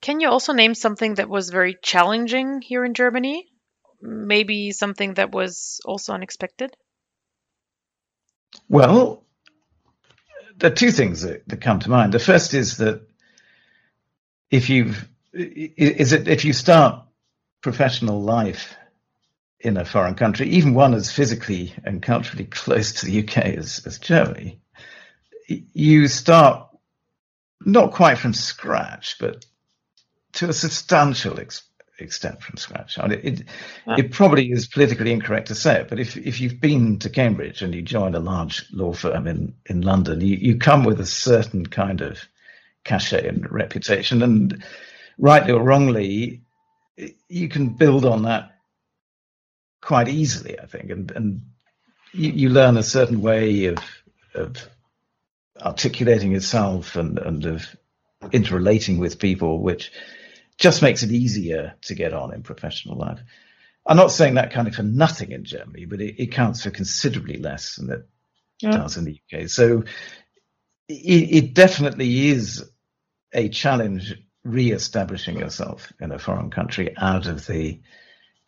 Can 0.00 0.20
you 0.20 0.28
also 0.28 0.52
name 0.52 0.74
something 0.74 1.14
that 1.14 1.28
was 1.28 1.50
very 1.50 1.76
challenging 1.82 2.62
here 2.62 2.84
in 2.84 2.94
Germany? 2.94 3.46
Maybe 4.00 4.70
something 4.70 5.14
that 5.14 5.30
was 5.30 5.80
also 5.84 6.14
unexpected? 6.14 6.74
Well, 8.68 9.24
there 10.56 10.70
are 10.70 10.74
two 10.74 10.90
things 10.90 11.22
that, 11.22 11.46
that 11.48 11.60
come 11.60 11.80
to 11.80 11.90
mind. 11.90 12.12
The 12.12 12.18
first 12.18 12.54
is 12.54 12.78
that 12.78 13.02
if 14.50 14.70
you've 14.70 15.06
is 15.32 16.12
it 16.12 16.28
if 16.28 16.44
you 16.44 16.52
start 16.52 17.04
professional 17.60 18.22
life 18.22 18.74
in 19.60 19.76
a 19.76 19.84
foreign 19.84 20.14
country, 20.14 20.48
even 20.48 20.74
one 20.74 20.94
as 20.94 21.12
physically 21.12 21.74
and 21.84 22.02
culturally 22.02 22.44
close 22.50 22.92
to 22.92 23.06
the 23.06 23.22
UK 23.22 23.38
as, 23.38 23.82
as 23.86 23.98
Germany, 23.98 24.60
you 25.48 26.08
start 26.08 26.68
not 27.64 27.92
quite 27.92 28.18
from 28.18 28.32
scratch, 28.32 29.16
but 29.20 29.44
to 30.32 30.48
a 30.48 30.52
substantial 30.52 31.38
ex- 31.38 31.62
extent 31.98 32.40
from 32.40 32.56
scratch. 32.56 32.98
I 32.98 33.08
mean, 33.08 33.20
it, 33.22 33.40
it, 33.40 33.46
it, 33.98 34.12
probably 34.12 34.50
is 34.50 34.66
politically 34.66 35.12
incorrect 35.12 35.48
to 35.48 35.54
say 35.54 35.80
it, 35.80 35.88
but 35.88 35.98
if, 36.00 36.16
if 36.16 36.40
you've 36.40 36.60
been 36.60 36.98
to 37.00 37.10
Cambridge 37.10 37.60
and 37.60 37.74
you 37.74 37.82
join 37.82 38.14
a 38.14 38.20
large 38.20 38.64
law 38.72 38.92
firm 38.92 39.26
in, 39.26 39.54
in 39.66 39.82
London, 39.82 40.20
you, 40.20 40.36
you 40.36 40.56
come 40.56 40.84
with 40.84 41.00
a 41.00 41.06
certain 41.06 41.66
kind 41.66 42.00
of 42.00 42.18
cachet 42.84 43.28
and 43.28 43.50
reputation. 43.50 44.22
And 44.22 44.64
rightly 45.18 45.52
or 45.52 45.62
wrongly, 45.62 46.42
you 47.28 47.48
can 47.48 47.70
build 47.70 48.04
on 48.04 48.22
that 48.22 48.59
quite 49.80 50.08
easily, 50.08 50.58
I 50.58 50.66
think. 50.66 50.90
And, 50.90 51.10
and 51.10 51.42
you, 52.12 52.30
you 52.30 52.48
learn 52.48 52.76
a 52.76 52.82
certain 52.82 53.20
way 53.22 53.66
of, 53.66 53.78
of 54.34 54.56
articulating 55.60 56.32
yourself 56.32 56.96
and, 56.96 57.18
and 57.18 57.44
of 57.46 57.76
interrelating 58.32 58.98
with 58.98 59.18
people, 59.18 59.60
which 59.60 59.92
just 60.58 60.82
makes 60.82 61.02
it 61.02 61.10
easier 61.10 61.74
to 61.82 61.94
get 61.94 62.12
on 62.12 62.34
in 62.34 62.42
professional 62.42 62.96
life. 62.96 63.20
I'm 63.86 63.96
not 63.96 64.12
saying 64.12 64.34
that 64.34 64.52
kind 64.52 64.68
of 64.68 64.74
for 64.74 64.82
nothing 64.82 65.32
in 65.32 65.44
Germany, 65.44 65.86
but 65.86 66.00
it, 66.00 66.22
it 66.22 66.32
counts 66.32 66.62
for 66.62 66.70
considerably 66.70 67.38
less 67.38 67.76
than 67.76 67.90
it 67.90 68.08
yeah. 68.60 68.72
does 68.72 68.96
in 68.96 69.04
the 69.04 69.18
UK. 69.32 69.48
So 69.48 69.84
it, 70.88 70.94
it 70.94 71.54
definitely 71.54 72.28
is 72.28 72.70
a 73.32 73.48
challenge 73.48 74.14
re-establishing 74.44 75.38
yourself 75.38 75.92
in 76.00 76.12
a 76.12 76.18
foreign 76.18 76.50
country 76.50 76.94
out 76.96 77.26
of 77.26 77.46
the 77.46 77.80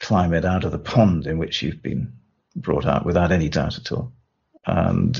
climate, 0.03 0.45
out 0.45 0.65
of 0.65 0.73
the 0.73 0.79
pond 0.79 1.27
in 1.27 1.38
which 1.38 1.62
you've 1.62 1.83
been 1.83 2.12
brought 2.55 2.85
up, 2.85 3.07
without 3.07 3.33
any 3.33 3.49
doubt 3.49 3.79
at 3.79 3.91
all. 3.93 4.12
And 4.67 5.19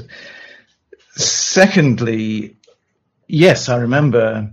secondly, 1.15 2.57
yes, 3.27 3.69
I 3.71 3.77
remember 3.79 4.53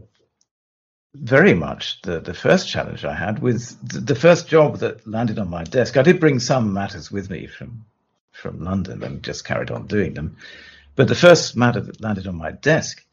very 1.13 1.53
much 1.53 2.01
the, 2.03 2.19
the 2.19 2.33
first 2.33 2.69
challenge 2.69 3.03
I 3.03 3.13
had 3.13 3.41
with 3.41 3.75
the, 3.85 3.99
the 3.99 4.15
first 4.15 4.47
job 4.47 4.77
that 4.77 5.05
landed 5.05 5.39
on 5.39 5.49
my 5.49 5.63
desk. 5.63 5.97
I 5.97 6.03
did 6.03 6.19
bring 6.19 6.39
some 6.39 6.71
matters 6.71 7.11
with 7.11 7.29
me 7.29 7.47
from 7.47 7.85
from 8.31 8.63
London 8.63 9.03
and 9.03 9.21
just 9.21 9.43
carried 9.43 9.69
on 9.69 9.85
doing 9.87 10.13
them. 10.13 10.37
But 10.95 11.09
the 11.09 11.15
first 11.15 11.57
matter 11.57 11.81
that 11.81 12.01
landed 12.01 12.25
on 12.25 12.37
my 12.37 12.51
desk 12.51 13.05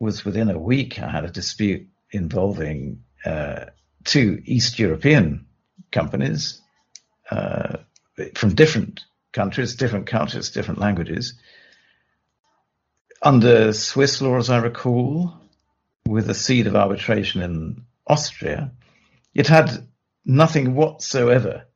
was 0.00 0.24
within 0.24 0.50
a 0.50 0.58
week. 0.58 1.00
I 1.00 1.08
had 1.08 1.24
a 1.24 1.30
dispute 1.30 1.86
involving 2.10 3.04
uh, 3.24 3.66
two 4.04 4.42
East 4.44 4.78
European 4.78 5.45
companies 5.90 6.60
uh, 7.30 7.78
from 8.34 8.54
different 8.54 9.04
countries, 9.32 9.76
different 9.76 10.06
cultures, 10.06 10.50
different 10.50 10.80
languages. 10.80 11.34
Under 13.22 13.72
Swiss 13.72 14.20
law, 14.20 14.36
as 14.36 14.50
I 14.50 14.58
recall, 14.58 15.34
with 16.06 16.30
a 16.30 16.34
seat 16.34 16.66
of 16.66 16.76
arbitration 16.76 17.42
in 17.42 17.84
Austria, 18.06 18.72
it 19.34 19.46
had 19.46 19.86
nothing 20.24 20.74
whatsoever 20.74 21.66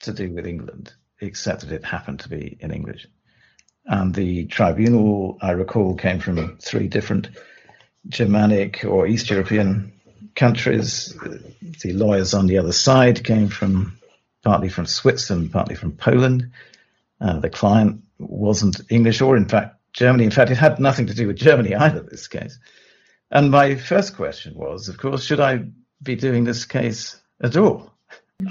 to 0.00 0.12
do 0.12 0.32
with 0.32 0.46
England, 0.46 0.92
except 1.20 1.62
that 1.62 1.72
it 1.72 1.84
happened 1.84 2.20
to 2.20 2.28
be 2.28 2.56
in 2.60 2.72
English. 2.72 3.06
And 3.86 4.14
the 4.14 4.46
tribunal, 4.46 5.38
I 5.40 5.52
recall, 5.52 5.94
came 5.94 6.20
from 6.20 6.58
three 6.58 6.88
different 6.88 7.28
Germanic 8.08 8.84
or 8.84 9.06
East 9.06 9.30
European 9.30 9.92
countries. 10.34 11.14
The 11.82 11.92
lawyers 11.92 12.34
on 12.34 12.46
the 12.46 12.58
other 12.58 12.72
side 12.72 13.24
came 13.24 13.48
from 13.48 13.98
partly 14.42 14.68
from 14.68 14.86
Switzerland, 14.86 15.52
partly 15.52 15.74
from 15.74 15.92
Poland. 15.92 16.50
Uh, 17.20 17.40
the 17.40 17.50
client 17.50 18.02
wasn't 18.18 18.80
English 18.90 19.20
or, 19.20 19.36
in 19.36 19.48
fact, 19.48 19.76
Germany. 19.92 20.24
In 20.24 20.30
fact, 20.30 20.50
it 20.50 20.56
had 20.56 20.78
nothing 20.78 21.06
to 21.06 21.14
do 21.14 21.26
with 21.26 21.36
Germany 21.36 21.74
either, 21.74 22.00
this 22.00 22.28
case. 22.28 22.58
And 23.30 23.50
my 23.50 23.76
first 23.76 24.16
question 24.16 24.54
was, 24.54 24.88
of 24.88 24.98
course, 24.98 25.24
should 25.24 25.40
I 25.40 25.64
be 26.02 26.16
doing 26.16 26.44
this 26.44 26.64
case 26.64 27.20
at 27.40 27.56
all? 27.56 27.92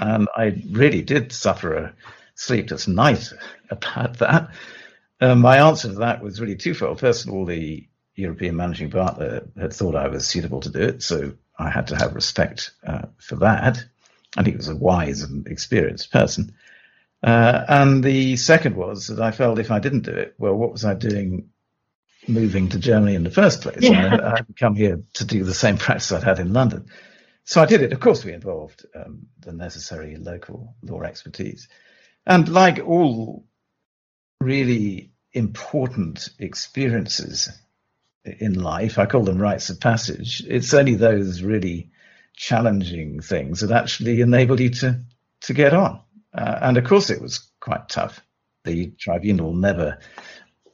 And 0.00 0.28
I 0.36 0.62
really 0.70 1.02
did 1.02 1.32
suffer 1.32 1.74
a 1.74 1.94
sleepless 2.34 2.86
night 2.86 3.32
about 3.70 4.18
that. 4.18 4.50
Um, 5.20 5.40
my 5.40 5.58
answer 5.58 5.88
to 5.88 5.94
that 5.96 6.22
was 6.22 6.40
really 6.40 6.56
twofold. 6.56 7.00
First 7.00 7.26
of 7.26 7.32
all, 7.32 7.44
the 7.44 7.86
European 8.14 8.56
managing 8.56 8.90
partner 8.90 9.42
had 9.58 9.72
thought 9.72 9.94
I 9.94 10.08
was 10.08 10.26
suitable 10.26 10.60
to 10.60 10.70
do 10.70 10.80
it, 10.80 11.02
so 11.02 11.34
I 11.60 11.70
had 11.70 11.88
to 11.88 11.96
have 11.96 12.14
respect 12.14 12.72
uh, 12.86 13.06
for 13.18 13.36
that. 13.36 13.84
And 14.36 14.46
he 14.46 14.56
was 14.56 14.68
a 14.68 14.76
wise 14.76 15.22
and 15.22 15.46
experienced 15.46 16.12
person. 16.12 16.54
Uh, 17.22 17.64
and 17.68 18.02
the 18.02 18.36
second 18.36 18.76
was 18.76 19.08
that 19.08 19.20
I 19.20 19.30
felt 19.30 19.58
if 19.58 19.70
I 19.70 19.78
didn't 19.78 20.04
do 20.04 20.12
it, 20.12 20.34
well, 20.38 20.54
what 20.54 20.72
was 20.72 20.84
I 20.84 20.94
doing 20.94 21.50
moving 22.28 22.68
to 22.70 22.78
Germany 22.78 23.14
in 23.14 23.24
the 23.24 23.30
first 23.30 23.62
place. 23.62 23.78
Yeah. 23.80 24.16
I, 24.16 24.32
I 24.32 24.36
had 24.36 24.56
come 24.58 24.74
here 24.74 25.02
to 25.14 25.24
do 25.24 25.44
the 25.44 25.54
same 25.54 25.78
practice 25.78 26.12
I'd 26.12 26.22
had 26.22 26.38
in 26.38 26.52
London. 26.52 26.86
So 27.44 27.60
I 27.60 27.66
did 27.66 27.82
it. 27.82 27.92
Of 27.92 28.00
course, 28.00 28.24
we 28.24 28.32
involved 28.32 28.86
um, 28.94 29.26
the 29.40 29.52
necessary 29.52 30.16
local 30.16 30.74
law 30.82 31.02
expertise. 31.02 31.68
And 32.26 32.48
like 32.48 32.78
all 32.86 33.44
really 34.40 35.10
important 35.32 36.28
experiences 36.38 37.48
in 38.24 38.54
life, 38.54 38.98
I 38.98 39.06
call 39.06 39.24
them 39.24 39.38
rites 39.38 39.70
of 39.70 39.80
passage. 39.80 40.42
It's 40.46 40.74
only 40.74 40.94
those 40.94 41.42
really 41.42 41.90
challenging 42.36 43.20
things 43.20 43.60
that 43.60 43.70
actually 43.70 44.20
enable 44.20 44.60
you 44.60 44.70
to, 44.70 45.00
to 45.42 45.54
get 45.54 45.74
on. 45.74 46.00
Uh, 46.32 46.58
and 46.62 46.76
of 46.76 46.84
course, 46.84 47.10
it 47.10 47.20
was 47.20 47.50
quite 47.60 47.88
tough. 47.88 48.20
The 48.64 48.92
tribunal 48.98 49.54
never 49.54 49.98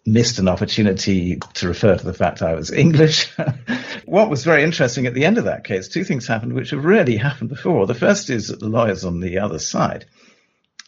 missed 0.04 0.38
an 0.38 0.48
opportunity 0.48 1.38
to 1.54 1.68
refer 1.68 1.96
to 1.96 2.04
the 2.04 2.14
fact 2.14 2.42
I 2.42 2.54
was 2.54 2.70
English. 2.70 3.32
what 4.06 4.30
was 4.30 4.44
very 4.44 4.62
interesting 4.62 5.06
at 5.06 5.14
the 5.14 5.24
end 5.24 5.38
of 5.38 5.44
that 5.44 5.64
case, 5.64 5.88
two 5.88 6.04
things 6.04 6.26
happened 6.26 6.52
which 6.52 6.70
have 6.70 6.84
rarely 6.84 7.16
happened 7.16 7.48
before. 7.48 7.86
The 7.86 7.94
first 7.94 8.30
is 8.30 8.48
that 8.48 8.60
the 8.60 8.68
lawyers 8.68 9.04
on 9.04 9.20
the 9.20 9.38
other 9.38 9.58
side, 9.58 10.06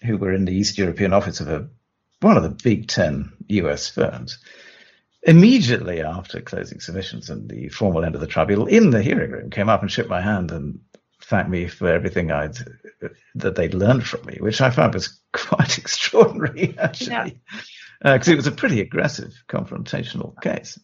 who 0.05 0.16
were 0.16 0.33
in 0.33 0.44
the 0.44 0.55
East 0.55 0.79
European 0.79 1.12
office 1.12 1.40
of 1.40 1.49
a, 1.49 1.68
one 2.21 2.37
of 2.37 2.44
the 2.44 2.51
big 2.51 2.87
10 2.87 3.33
US 3.49 3.88
firms, 3.88 4.38
immediately 5.22 6.00
after 6.00 6.40
closing 6.40 6.81
submissions 6.81 7.31
and 7.31 7.48
the 7.48 7.68
formal 7.68 8.04
end 8.04 8.14
of 8.14 8.20
the 8.20 8.26
tribunal 8.26 8.66
in 8.66 8.90
the 8.90 9.02
hearing 9.02 9.31
room 9.31 9.50
came 9.50 9.68
up 9.68 9.83
and 9.83 9.90
shook 9.90 10.09
my 10.09 10.20
hand 10.20 10.50
and 10.50 10.81
thanked 11.22 11.50
me 11.50 11.66
for 11.66 11.88
everything 11.88 12.31
I'd 12.31 12.57
that 13.35 13.54
they'd 13.57 13.74
learned 13.74 14.07
from 14.07 14.24
me, 14.26 14.38
which 14.40 14.61
I 14.61 14.70
found 14.70 14.94
was 14.94 15.20
quite 15.33 15.78
extraordinary 15.78 16.76
actually. 16.78 17.11
Yeah 17.11 17.31
because 18.02 18.28
uh, 18.28 18.33
it 18.33 18.37
was 18.37 18.46
a 18.46 18.52
pretty 18.52 18.81
aggressive 18.81 19.33
confrontational 19.48 20.40
case. 20.40 20.78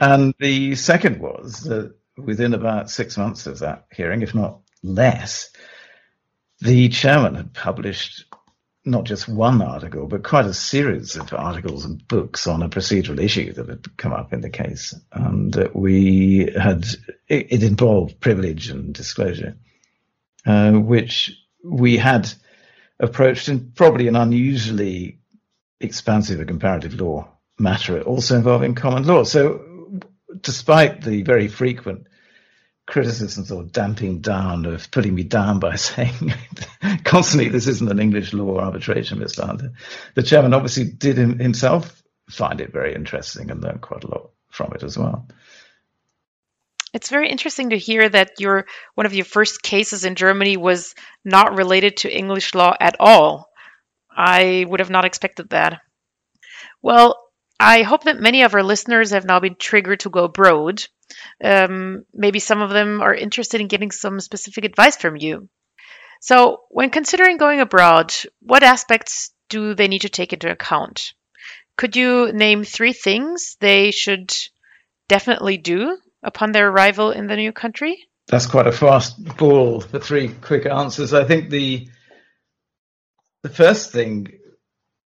And 0.00 0.34
the 0.38 0.74
second 0.76 1.20
was 1.20 1.62
that 1.64 1.94
within 2.16 2.54
about 2.54 2.90
six 2.90 3.16
months 3.16 3.46
of 3.46 3.60
that 3.60 3.86
hearing, 3.92 4.22
if 4.22 4.34
not 4.34 4.60
less, 4.82 5.50
the 6.60 6.88
chairman 6.90 7.34
had 7.34 7.54
published 7.54 8.24
not 8.84 9.04
just 9.04 9.28
one 9.28 9.62
article, 9.62 10.06
but 10.06 10.22
quite 10.22 10.44
a 10.44 10.54
series 10.54 11.16
of 11.16 11.32
articles 11.32 11.84
and 11.84 12.06
books 12.06 12.46
on 12.46 12.62
a 12.62 12.68
procedural 12.68 13.18
issue 13.22 13.52
that 13.52 13.68
had 13.68 13.96
come 13.96 14.12
up 14.12 14.32
in 14.32 14.42
the 14.42 14.50
case. 14.50 14.94
And 15.12 15.52
that 15.54 15.74
we 15.74 16.52
had, 16.56 16.84
it, 17.28 17.46
it 17.50 17.62
involved 17.62 18.20
privilege 18.20 18.68
and 18.68 18.92
disclosure, 18.92 19.56
uh, 20.46 20.72
which 20.72 21.32
we 21.62 21.96
had 21.96 22.30
approached 23.00 23.48
in 23.48 23.72
probably 23.74 24.06
an 24.06 24.16
unusually 24.16 25.18
expansive 25.80 26.38
and 26.38 26.48
comparative 26.48 27.00
law 27.00 27.28
matter, 27.58 28.02
also 28.02 28.36
involving 28.36 28.74
common 28.74 29.04
law. 29.06 29.24
So, 29.24 30.00
despite 30.40 31.02
the 31.02 31.22
very 31.22 31.48
frequent 31.48 32.06
criticisms 32.86 33.50
or 33.50 33.62
damping 33.64 34.20
down 34.20 34.66
of 34.66 34.90
putting 34.90 35.14
me 35.14 35.22
down 35.22 35.58
by 35.58 35.74
saying 35.76 36.34
constantly 37.04 37.48
this 37.48 37.66
isn't 37.66 37.90
an 37.90 38.00
English 38.00 38.32
law 38.32 38.58
arbitration, 38.58 39.18
Mr. 39.18 39.44
Hunter. 39.44 39.72
The 40.14 40.22
chairman 40.22 40.54
obviously 40.54 40.84
did 40.84 41.16
himself 41.16 42.02
find 42.30 42.60
it 42.60 42.72
very 42.72 42.94
interesting 42.94 43.50
and 43.50 43.62
learned 43.62 43.80
quite 43.80 44.04
a 44.04 44.08
lot 44.08 44.30
from 44.50 44.72
it 44.74 44.82
as 44.82 44.96
well. 44.96 45.26
It's 46.92 47.10
very 47.10 47.28
interesting 47.28 47.70
to 47.70 47.78
hear 47.78 48.08
that 48.08 48.38
your 48.38 48.66
one 48.94 49.06
of 49.06 49.14
your 49.14 49.24
first 49.24 49.62
cases 49.62 50.04
in 50.04 50.14
Germany 50.14 50.56
was 50.56 50.94
not 51.24 51.56
related 51.56 51.98
to 51.98 52.16
English 52.16 52.54
law 52.54 52.74
at 52.78 52.96
all. 53.00 53.50
I 54.16 54.64
would 54.68 54.78
have 54.78 54.90
not 54.90 55.04
expected 55.04 55.50
that. 55.50 55.80
Well, 56.82 57.18
I 57.58 57.82
hope 57.82 58.04
that 58.04 58.20
many 58.20 58.42
of 58.42 58.54
our 58.54 58.62
listeners 58.62 59.10
have 59.10 59.24
now 59.24 59.40
been 59.40 59.56
triggered 59.56 60.00
to 60.00 60.10
go 60.10 60.24
abroad. 60.24 60.84
Um, 61.42 62.04
maybe 62.12 62.38
some 62.38 62.62
of 62.62 62.70
them 62.70 63.00
are 63.00 63.14
interested 63.14 63.60
in 63.60 63.68
getting 63.68 63.90
some 63.90 64.20
specific 64.20 64.64
advice 64.64 64.96
from 64.96 65.16
you. 65.16 65.48
So, 66.20 66.62
when 66.70 66.90
considering 66.90 67.36
going 67.36 67.60
abroad, 67.60 68.14
what 68.40 68.62
aspects 68.62 69.32
do 69.48 69.74
they 69.74 69.88
need 69.88 70.02
to 70.02 70.08
take 70.08 70.32
into 70.32 70.50
account? 70.50 71.12
Could 71.76 71.96
you 71.96 72.32
name 72.32 72.64
three 72.64 72.92
things 72.92 73.56
they 73.60 73.90
should 73.90 74.32
definitely 75.08 75.58
do 75.58 75.98
upon 76.22 76.52
their 76.52 76.68
arrival 76.68 77.10
in 77.10 77.26
the 77.26 77.36
new 77.36 77.52
country? 77.52 78.06
That's 78.28 78.46
quite 78.46 78.66
a 78.66 78.72
fast 78.72 79.22
ball 79.36 79.80
for 79.80 79.98
three 79.98 80.28
quick 80.28 80.66
answers. 80.66 81.12
I 81.12 81.24
think 81.24 81.50
the 81.50 81.88
the 83.42 83.50
first 83.50 83.92
thing 83.92 84.38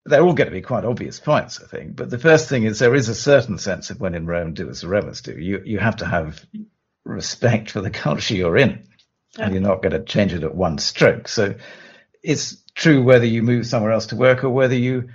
they're 0.06 0.22
all 0.22 0.32
going 0.32 0.48
to 0.48 0.54
be 0.54 0.62
quite 0.62 0.84
obvious 0.84 1.20
points, 1.20 1.60
I 1.62 1.66
think. 1.66 1.96
But 1.96 2.10
the 2.10 2.18
first 2.18 2.48
thing 2.48 2.64
is 2.64 2.78
there 2.78 2.94
is 2.94 3.08
a 3.08 3.14
certain 3.14 3.58
sense 3.58 3.90
of 3.90 4.00
when 4.00 4.14
in 4.14 4.26
Rome, 4.26 4.54
do 4.54 4.68
as 4.68 4.80
the 4.80 4.88
Romans 4.88 5.20
do. 5.20 5.32
You 5.32 5.62
you 5.64 5.78
have 5.78 5.96
to 5.96 6.06
have 6.06 6.44
respect 7.04 7.70
for 7.70 7.80
the 7.80 7.90
culture 8.06 8.34
you're 8.34 8.56
in, 8.56 8.86
yeah. 9.36 9.44
and 9.44 9.54
you're 9.54 9.62
not 9.62 9.82
going 9.82 9.92
to 9.92 10.02
change 10.02 10.32
it 10.32 10.44
at 10.44 10.54
one 10.54 10.78
stroke. 10.78 11.28
So 11.28 11.54
it's 12.22 12.56
true 12.74 13.02
whether 13.02 13.26
you 13.26 13.42
move 13.42 13.66
somewhere 13.66 13.92
else 13.92 14.06
to 14.06 14.16
work 14.16 14.44
or 14.44 14.50
whether 14.50 14.74
you 14.74 15.10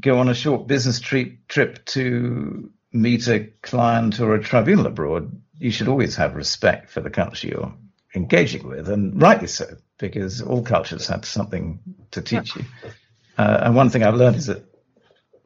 go 0.00 0.18
on 0.18 0.28
a 0.28 0.34
short 0.34 0.66
business 0.66 1.00
trip 1.00 1.46
trip 1.48 1.84
to 1.86 2.70
meet 2.92 3.28
a 3.28 3.40
client 3.62 4.20
or 4.20 4.34
a 4.34 4.42
tribunal 4.42 4.86
abroad. 4.86 5.40
You 5.58 5.70
should 5.70 5.88
always 5.88 6.16
have 6.16 6.34
respect 6.34 6.90
for 6.90 7.00
the 7.00 7.10
culture 7.10 7.48
you're 7.48 7.74
engaging 8.14 8.68
with, 8.68 8.88
and 8.88 9.20
rightly 9.20 9.46
so, 9.46 9.76
because 9.98 10.42
all 10.42 10.62
cultures 10.62 11.06
have 11.06 11.24
something 11.24 11.80
to 12.10 12.22
teach 12.22 12.56
yeah. 12.56 12.62
you. 12.62 12.90
Uh, 13.38 13.60
and 13.64 13.76
one 13.76 13.90
thing 13.90 14.02
I've 14.02 14.14
learned 14.14 14.36
is 14.36 14.46
that 14.46 14.64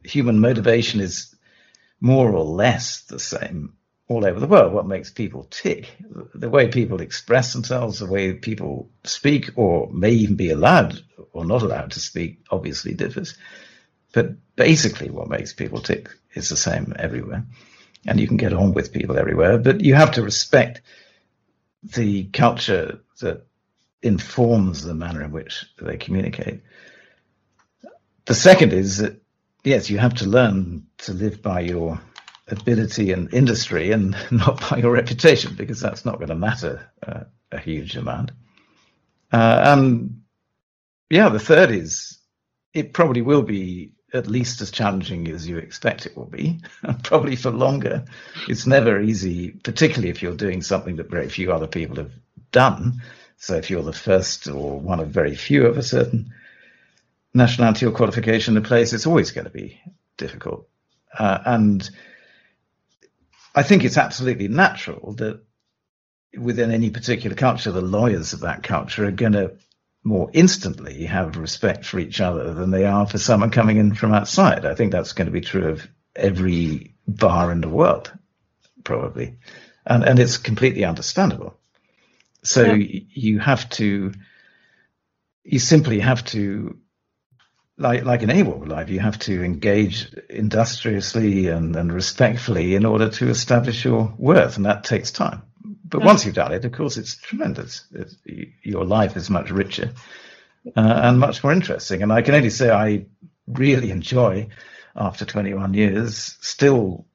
human 0.05 0.41
motivation 0.41 1.01
is 1.01 1.35
more 2.01 2.31
or 2.31 2.45
less 2.45 3.03
the 3.03 3.19
same 3.19 3.75
all 4.09 4.25
over 4.25 4.41
the 4.41 4.47
world. 4.47 4.73
What 4.73 4.87
makes 4.87 5.11
people 5.11 5.47
tick, 5.51 5.97
the 6.35 6.51
way 6.51 6.69
people 6.69 7.01
express 7.01 7.53
themselves, 7.53 8.01
the 8.01 8.07
way 8.07 8.33
people 8.33 8.91
speak, 9.05 9.51
or 9.57 9.89
may 9.93 10.11
even 10.11 10.37
be 10.37 10.51
allowed 10.51 11.01
or 11.33 11.45
not 11.45 11.63
allowed 11.63 11.93
to 11.93 12.01
speak, 12.01 12.41
obviously 12.51 12.95
differs. 12.95 13.37
But 14.13 14.35
basically, 14.57 15.11
what 15.11 15.29
makes 15.29 15.53
people 15.53 15.81
tick 15.81 16.11
is 16.35 16.49
the 16.49 16.57
same 16.57 16.93
everywhere. 16.99 17.45
And 18.07 18.19
you 18.19 18.27
can 18.27 18.37
get 18.37 18.53
on 18.53 18.73
with 18.73 18.93
people 18.93 19.17
everywhere, 19.17 19.59
but 19.59 19.83
you 19.83 19.95
have 19.95 20.13
to 20.13 20.23
respect 20.23 20.81
the 21.83 22.25
culture 22.25 23.01
that 23.21 23.47
informs 24.03 24.83
the 24.83 24.95
manner 24.95 25.23
in 25.23 25.31
which 25.31 25.67
they 25.81 25.97
communicate. 25.99 26.63
The 28.31 28.37
second 28.37 28.73
is 28.73 28.99
that, 28.99 29.21
yes, 29.65 29.91
you 29.91 29.99
have 29.99 30.15
to 30.19 30.25
learn 30.25 30.87
to 30.99 31.13
live 31.13 31.43
by 31.43 31.63
your 31.63 32.01
ability 32.47 33.11
and 33.11 33.35
industry 33.35 33.91
and 33.91 34.17
not 34.31 34.71
by 34.71 34.77
your 34.77 34.93
reputation 34.93 35.57
because 35.57 35.81
that's 35.81 36.05
not 36.05 36.19
going 36.19 36.29
to 36.29 36.37
matter 36.37 36.89
uh, 37.05 37.25
a 37.51 37.59
huge 37.59 37.97
amount. 37.97 38.31
Uh, 39.33 39.63
and 39.65 40.23
yeah, 41.11 41.29
the 41.29 41.41
third 41.41 41.73
is 41.73 42.21
it 42.73 42.93
probably 42.93 43.21
will 43.21 43.43
be 43.43 43.95
at 44.15 44.29
least 44.29 44.61
as 44.61 44.71
challenging 44.71 45.27
as 45.27 45.49
you 45.49 45.59
expect 45.59 46.07
it 46.07 46.17
will 46.17 46.31
be, 46.31 46.61
probably 47.03 47.35
for 47.35 47.51
longer. 47.51 48.05
It's 48.47 48.65
never 48.65 49.01
easy, 49.01 49.51
particularly 49.51 50.11
if 50.11 50.23
you're 50.23 50.37
doing 50.37 50.63
something 50.63 50.95
that 50.99 51.11
very 51.11 51.29
few 51.29 51.51
other 51.53 51.67
people 51.67 51.97
have 51.97 52.13
done. 52.53 53.03
So 53.39 53.57
if 53.57 53.71
you're 53.71 53.83
the 53.83 53.93
first 53.93 54.47
or 54.47 54.79
one 54.79 55.01
of 55.01 55.09
very 55.09 55.35
few 55.35 55.67
of 55.67 55.77
a 55.77 55.83
certain 55.83 56.33
nationality 57.35 57.87
or 57.87 57.93
qualification 57.93 58.57
in 58.57 58.63
place, 58.63 58.93
it's 58.93 59.07
always 59.07 59.31
going 59.31 59.45
to 59.45 59.51
be 59.51 59.81
difficult. 60.17 60.69
Uh, 61.17 61.39
and 61.45 61.91
I 63.55 63.63
think 63.63 63.85
it's 63.85 63.97
absolutely 63.97 64.49
natural 64.49 65.15
that 65.15 65.43
within 66.37 66.71
any 66.71 66.91
particular 66.91 67.37
culture, 67.37 67.73
the 67.73 67.81
lawyers 67.81 68.33
of 68.33 68.41
that 68.41 68.63
culture 68.63 69.05
are 69.05 69.13
going 69.13 69.33
to 69.33 69.57
more 70.03 70.31
instantly 70.33 71.05
have 71.05 71.37
respect 71.37 71.85
for 71.85 71.99
each 71.99 72.21
other 72.21 72.55
than 72.55 72.71
they 72.71 72.87
are 72.87 73.07
for 73.07 73.19
someone 73.19 73.51
coming 73.51 73.77
in 73.77 73.95
from 73.95 74.15
outside. 74.15 74.65
I 74.65 74.75
think 74.75 74.93
that's 74.93 75.13
going 75.13 75.27
to 75.27 75.33
be 75.33 75.43
true 75.43 75.69
of 75.69 75.87
every 76.17 76.95
bar 77.07 77.53
in 77.53 77.61
the 77.61 77.69
world, 77.69 78.11
probably. 78.85 79.37
And, 79.85 80.05
and 80.05 80.19
it's 80.19 80.39
completely 80.39 80.85
understandable. 80.85 81.59
So 82.43 82.73
yeah. 82.73 83.01
you 83.11 83.39
have 83.41 83.69
to, 83.71 84.13
you 85.45 85.59
simply 85.59 86.01
have 86.01 86.25
to 86.27 86.79
like 87.81 88.05
like 88.05 88.23
in 88.23 88.31
any 88.31 88.43
walk 88.43 88.63
of 88.63 88.69
life, 88.69 88.91
you 88.91 89.01
have 89.01 89.19
to 89.21 89.43
engage 89.43 90.13
industriously 90.29 91.49
and, 91.49 91.75
and 91.75 91.93
respectfully 91.93 92.75
in 92.75 92.85
order 92.85 93.09
to 93.09 93.29
establish 93.29 93.85
your 93.85 94.15
worth, 94.19 94.57
and 94.57 94.67
that 94.67 94.85
takes 94.85 95.11
time. 95.11 95.43
But 95.85 96.05
once 96.05 96.25
you've 96.25 96.35
done 96.35 96.53
it, 96.53 96.65
of 96.65 96.73
course, 96.73 96.99
it's 96.99 97.17
tremendous. 97.17 97.85
It's, 97.93 98.17
your 98.63 98.85
life 98.85 99.17
is 99.17 99.29
much 99.29 99.51
richer 99.51 99.93
uh, 100.77 101.01
and 101.03 101.19
much 101.19 101.43
more 101.43 101.53
interesting. 101.53 102.03
And 102.03 102.13
I 102.13 102.23
can 102.23 102.35
only 102.35 102.51
say 102.51 102.71
I 102.71 103.07
really 103.49 103.91
enjoy, 103.91 104.49
after 104.95 105.25
21 105.25 105.75
years, 105.75 106.37
still 106.41 107.07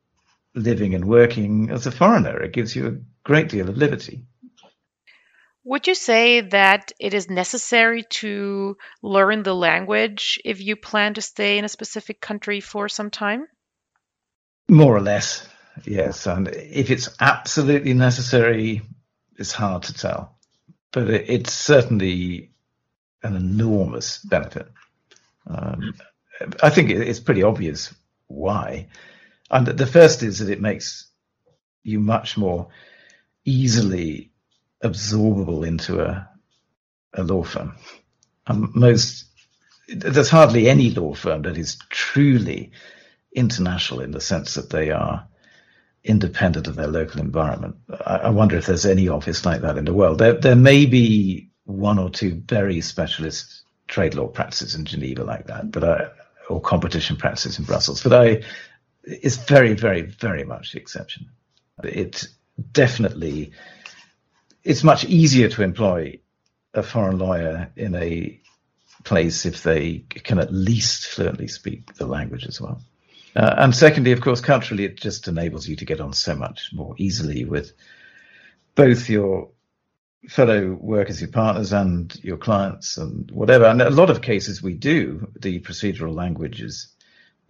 living 0.55 0.93
and 0.93 1.05
working 1.05 1.69
as 1.69 1.87
a 1.87 1.91
foreigner. 1.91 2.41
It 2.41 2.53
gives 2.53 2.75
you 2.75 2.87
a 2.87 2.97
great 3.23 3.49
deal 3.49 3.69
of 3.69 3.77
liberty. 3.77 4.23
Would 5.65 5.87
you 5.87 5.95
say 5.95 6.41
that 6.41 6.91
it 6.99 7.15
is 7.15 7.27
necessary 7.27 8.03
to 8.21 8.77
learn 9.01 9.41
the 9.41 9.55
language 9.55 10.39
if 10.45 10.61
you 10.61 10.75
plan 10.75 11.15
to 11.15 11.21
stay 11.21 11.57
in 11.57 11.65
a 11.65 11.69
specific 11.69 12.21
country 12.21 12.61
for 12.61 12.87
some 12.87 13.09
time? 13.09 13.47
More 14.69 14.95
or 14.95 15.01
less, 15.01 15.47
yes. 15.83 16.27
And 16.27 16.47
if 16.49 16.91
it's 16.91 17.09
absolutely 17.19 17.95
necessary, 17.95 18.83
it's 19.37 19.51
hard 19.51 19.83
to 19.83 19.93
tell. 19.93 20.37
But 20.91 21.09
it's 21.09 21.51
certainly 21.51 22.51
an 23.23 23.35
enormous 23.35 24.19
benefit. 24.19 24.67
Um, 25.47 25.95
I 26.61 26.69
think 26.69 26.91
it's 26.91 27.19
pretty 27.19 27.41
obvious 27.41 27.91
why. 28.27 28.89
And 29.49 29.65
the 29.65 29.87
first 29.87 30.21
is 30.21 30.39
that 30.39 30.49
it 30.49 30.61
makes 30.61 31.07
you 31.81 31.99
much 31.99 32.37
more 32.37 32.67
easily 33.45 34.31
absorbable 34.85 35.65
into 35.67 36.01
a, 36.01 36.29
a 37.13 37.23
law 37.23 37.43
firm. 37.43 37.75
Um, 38.47 38.71
most 38.75 39.25
there's 39.87 40.29
hardly 40.29 40.67
any 40.67 40.89
law 40.89 41.13
firm 41.13 41.43
that 41.43 41.57
is 41.57 41.77
truly 41.89 42.71
international 43.33 44.01
in 44.01 44.11
the 44.11 44.21
sense 44.21 44.55
that 44.55 44.69
they 44.69 44.91
are 44.91 45.27
independent 46.03 46.67
of 46.67 46.75
their 46.75 46.87
local 46.87 47.21
environment. 47.21 47.75
I, 48.05 48.17
I, 48.17 48.29
wonder 48.29 48.57
if 48.57 48.65
there's 48.65 48.85
any 48.85 49.09
office 49.09 49.45
like 49.45 49.61
that 49.61 49.77
in 49.77 49.85
the 49.85 49.93
world. 49.93 50.19
There, 50.19 50.33
there 50.33 50.55
may 50.55 50.85
be 50.85 51.49
one 51.65 51.99
or 51.99 52.09
two 52.09 52.41
very 52.45 52.81
specialist 52.81 53.63
trade 53.87 54.15
law 54.15 54.27
practices 54.27 54.75
in 54.75 54.85
Geneva 54.85 55.23
like 55.23 55.47
that, 55.47 55.71
but 55.71 55.83
I, 55.83 56.07
or 56.49 56.61
competition 56.61 57.15
practices 57.15 57.57
in 57.59 57.65
Brussels, 57.65 58.03
but 58.03 58.13
I, 58.13 58.43
it's 59.03 59.37
very, 59.37 59.73
very, 59.73 60.01
very 60.01 60.43
much 60.43 60.71
the 60.71 60.79
exception. 60.79 61.27
It 61.83 62.27
definitely 62.71 63.51
it's 64.65 64.83
much 64.83 65.05
easier 65.05 65.47
to 65.47 65.63
employ 65.63 66.19
a 66.73 66.83
foreign 66.83 67.19
lawyer 67.19 67.71
in 67.77 67.95
a 67.95 68.41
place 69.03 69.45
if 69.45 69.61
they 69.63 69.99
can 69.99 70.39
at 70.39 70.51
least 70.51 71.05
fluently 71.05 71.47
speak 71.47 71.93
the 71.93 72.07
language 72.07 72.45
as 72.47 72.59
well. 72.59 72.81
Uh, 73.35 73.55
and 73.59 73.75
secondly, 73.75 74.11
of 74.11 74.21
course, 74.21 74.41
culturally, 74.41 74.85
it 74.85 74.99
just 74.99 75.27
enables 75.27 75.67
you 75.67 75.75
to 75.75 75.85
get 75.85 76.01
on 76.01 76.11
so 76.13 76.35
much 76.35 76.71
more 76.73 76.95
easily 76.97 77.45
with 77.45 77.73
both 78.73 79.07
your 79.07 79.49
fellow 80.27 80.71
workers, 80.81 81.21
your 81.21 81.29
partners, 81.29 81.71
and 81.71 82.15
your 82.23 82.37
clients, 82.37 82.97
and 82.97 83.29
whatever. 83.31 83.65
And 83.65 83.81
a 83.81 83.89
lot 83.91 84.09
of 84.09 84.21
cases 84.21 84.63
we 84.63 84.73
do 84.73 85.31
the 85.39 85.59
procedural 85.59 86.15
language 86.15 86.61
is 86.61 86.87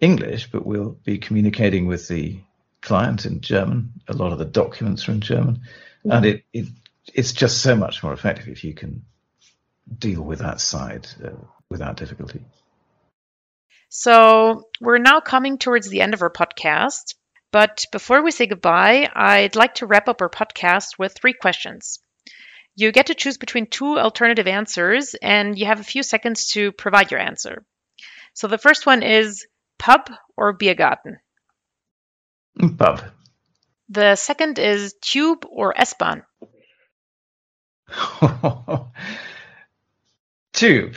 English, 0.00 0.50
but 0.50 0.66
we'll 0.66 0.98
be 1.04 1.16
communicating 1.18 1.86
with 1.86 2.08
the 2.08 2.38
client 2.82 3.24
in 3.24 3.40
German. 3.40 3.92
A 4.08 4.12
lot 4.12 4.32
of 4.32 4.38
the 4.38 4.44
documents 4.44 5.08
are 5.08 5.12
in 5.12 5.20
German, 5.20 5.54
mm-hmm. 5.54 6.10
and 6.10 6.26
it, 6.26 6.44
it 6.52 6.66
it's 7.14 7.32
just 7.32 7.62
so 7.62 7.76
much 7.76 8.02
more 8.02 8.12
effective 8.12 8.48
if 8.48 8.64
you 8.64 8.74
can 8.74 9.04
deal 9.98 10.22
with 10.22 10.40
that 10.40 10.60
side 10.60 11.06
uh, 11.24 11.30
without 11.70 11.96
difficulty. 11.96 12.40
So 13.88 14.64
we're 14.80 14.98
now 14.98 15.20
coming 15.20 15.58
towards 15.58 15.88
the 15.88 16.00
end 16.00 16.14
of 16.14 16.22
our 16.22 16.30
podcast. 16.30 17.14
But 17.52 17.86
before 17.92 18.22
we 18.22 18.32
say 18.32 18.46
goodbye, 18.46 19.08
I'd 19.14 19.56
like 19.56 19.76
to 19.76 19.86
wrap 19.86 20.08
up 20.08 20.20
our 20.20 20.28
podcast 20.28 20.98
with 20.98 21.14
three 21.14 21.32
questions. 21.32 22.00
You 22.74 22.92
get 22.92 23.06
to 23.06 23.14
choose 23.14 23.38
between 23.38 23.68
two 23.68 23.98
alternative 23.98 24.46
answers, 24.46 25.14
and 25.14 25.58
you 25.58 25.64
have 25.66 25.80
a 25.80 25.84
few 25.84 26.02
seconds 26.02 26.50
to 26.52 26.72
provide 26.72 27.10
your 27.10 27.20
answer. 27.20 27.64
So 28.34 28.48
the 28.48 28.58
first 28.58 28.84
one 28.84 29.02
is 29.02 29.46
pub 29.78 30.10
or 30.36 30.52
Biergarten? 30.52 31.16
Pub. 32.76 33.02
The 33.88 34.16
second 34.16 34.58
is 34.58 34.94
tube 35.00 35.46
or 35.48 35.78
S-Bahn? 35.80 36.24
tube. 40.52 40.96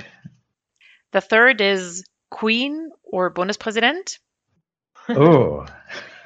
The 1.11 1.21
third 1.21 1.61
is 1.61 2.03
Queen 2.29 2.91
or 3.03 3.33
Bundespräsident? 3.33 4.17
oh. 5.09 5.65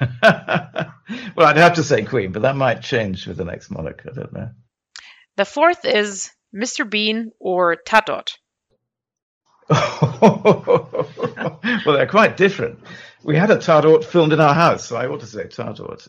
well, 0.00 1.46
I'd 1.46 1.56
have 1.56 1.74
to 1.74 1.84
say 1.84 2.04
Queen, 2.04 2.32
but 2.32 2.42
that 2.42 2.56
might 2.56 2.82
change 2.82 3.26
with 3.26 3.36
the 3.36 3.44
next 3.44 3.70
monarch. 3.70 4.04
I 4.08 4.14
don't 4.14 4.32
know. 4.32 4.50
The 5.36 5.44
fourth 5.44 5.84
is 5.84 6.30
Mr. 6.54 6.88
Bean 6.88 7.32
or 7.40 7.76
Tatort. 7.76 8.30
well, 9.70 11.60
they're 11.86 12.06
quite 12.06 12.36
different. 12.36 12.80
We 13.22 13.36
had 13.36 13.50
a 13.50 13.56
Tatort 13.56 14.04
filmed 14.04 14.32
in 14.32 14.40
our 14.40 14.54
house, 14.54 14.86
so 14.86 14.96
I 14.96 15.06
ought 15.06 15.20
to 15.20 15.26
say 15.26 15.44
Tatort. 15.44 16.08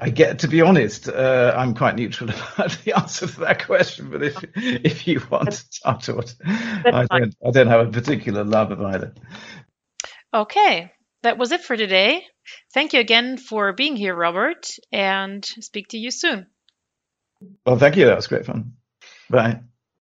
I 0.00 0.08
get 0.08 0.40
to 0.40 0.48
be 0.48 0.62
honest, 0.62 1.08
uh, 1.08 1.54
I'm 1.56 1.74
quite 1.74 1.96
neutral 1.96 2.30
about 2.54 2.78
the 2.84 2.96
answer 2.96 3.26
to 3.26 3.40
that 3.40 3.66
question. 3.66 4.10
But 4.10 4.22
if 4.22 4.36
if 4.56 5.06
you 5.06 5.22
want 5.30 5.50
Tatort, 5.50 6.34
I 6.44 7.06
don't 7.06 7.36
I 7.46 7.50
don't 7.50 7.66
have 7.66 7.88
a 7.88 7.90
particular 7.90 8.44
love 8.44 8.70
of 8.70 8.82
either. 8.82 9.14
Okay, 10.32 10.92
that 11.22 11.38
was 11.38 11.52
it 11.52 11.62
for 11.62 11.76
today. 11.76 12.24
Thank 12.72 12.92
you 12.92 13.00
again 13.00 13.36
for 13.36 13.72
being 13.72 13.96
here, 13.96 14.14
Robert, 14.14 14.68
and 14.90 15.44
speak 15.44 15.88
to 15.88 15.98
you 15.98 16.10
soon. 16.10 16.46
Well, 17.66 17.78
thank 17.78 17.96
you. 17.96 18.06
That 18.06 18.16
was 18.16 18.26
great 18.26 18.46
fun. 18.46 18.74
Bye. 19.28 19.60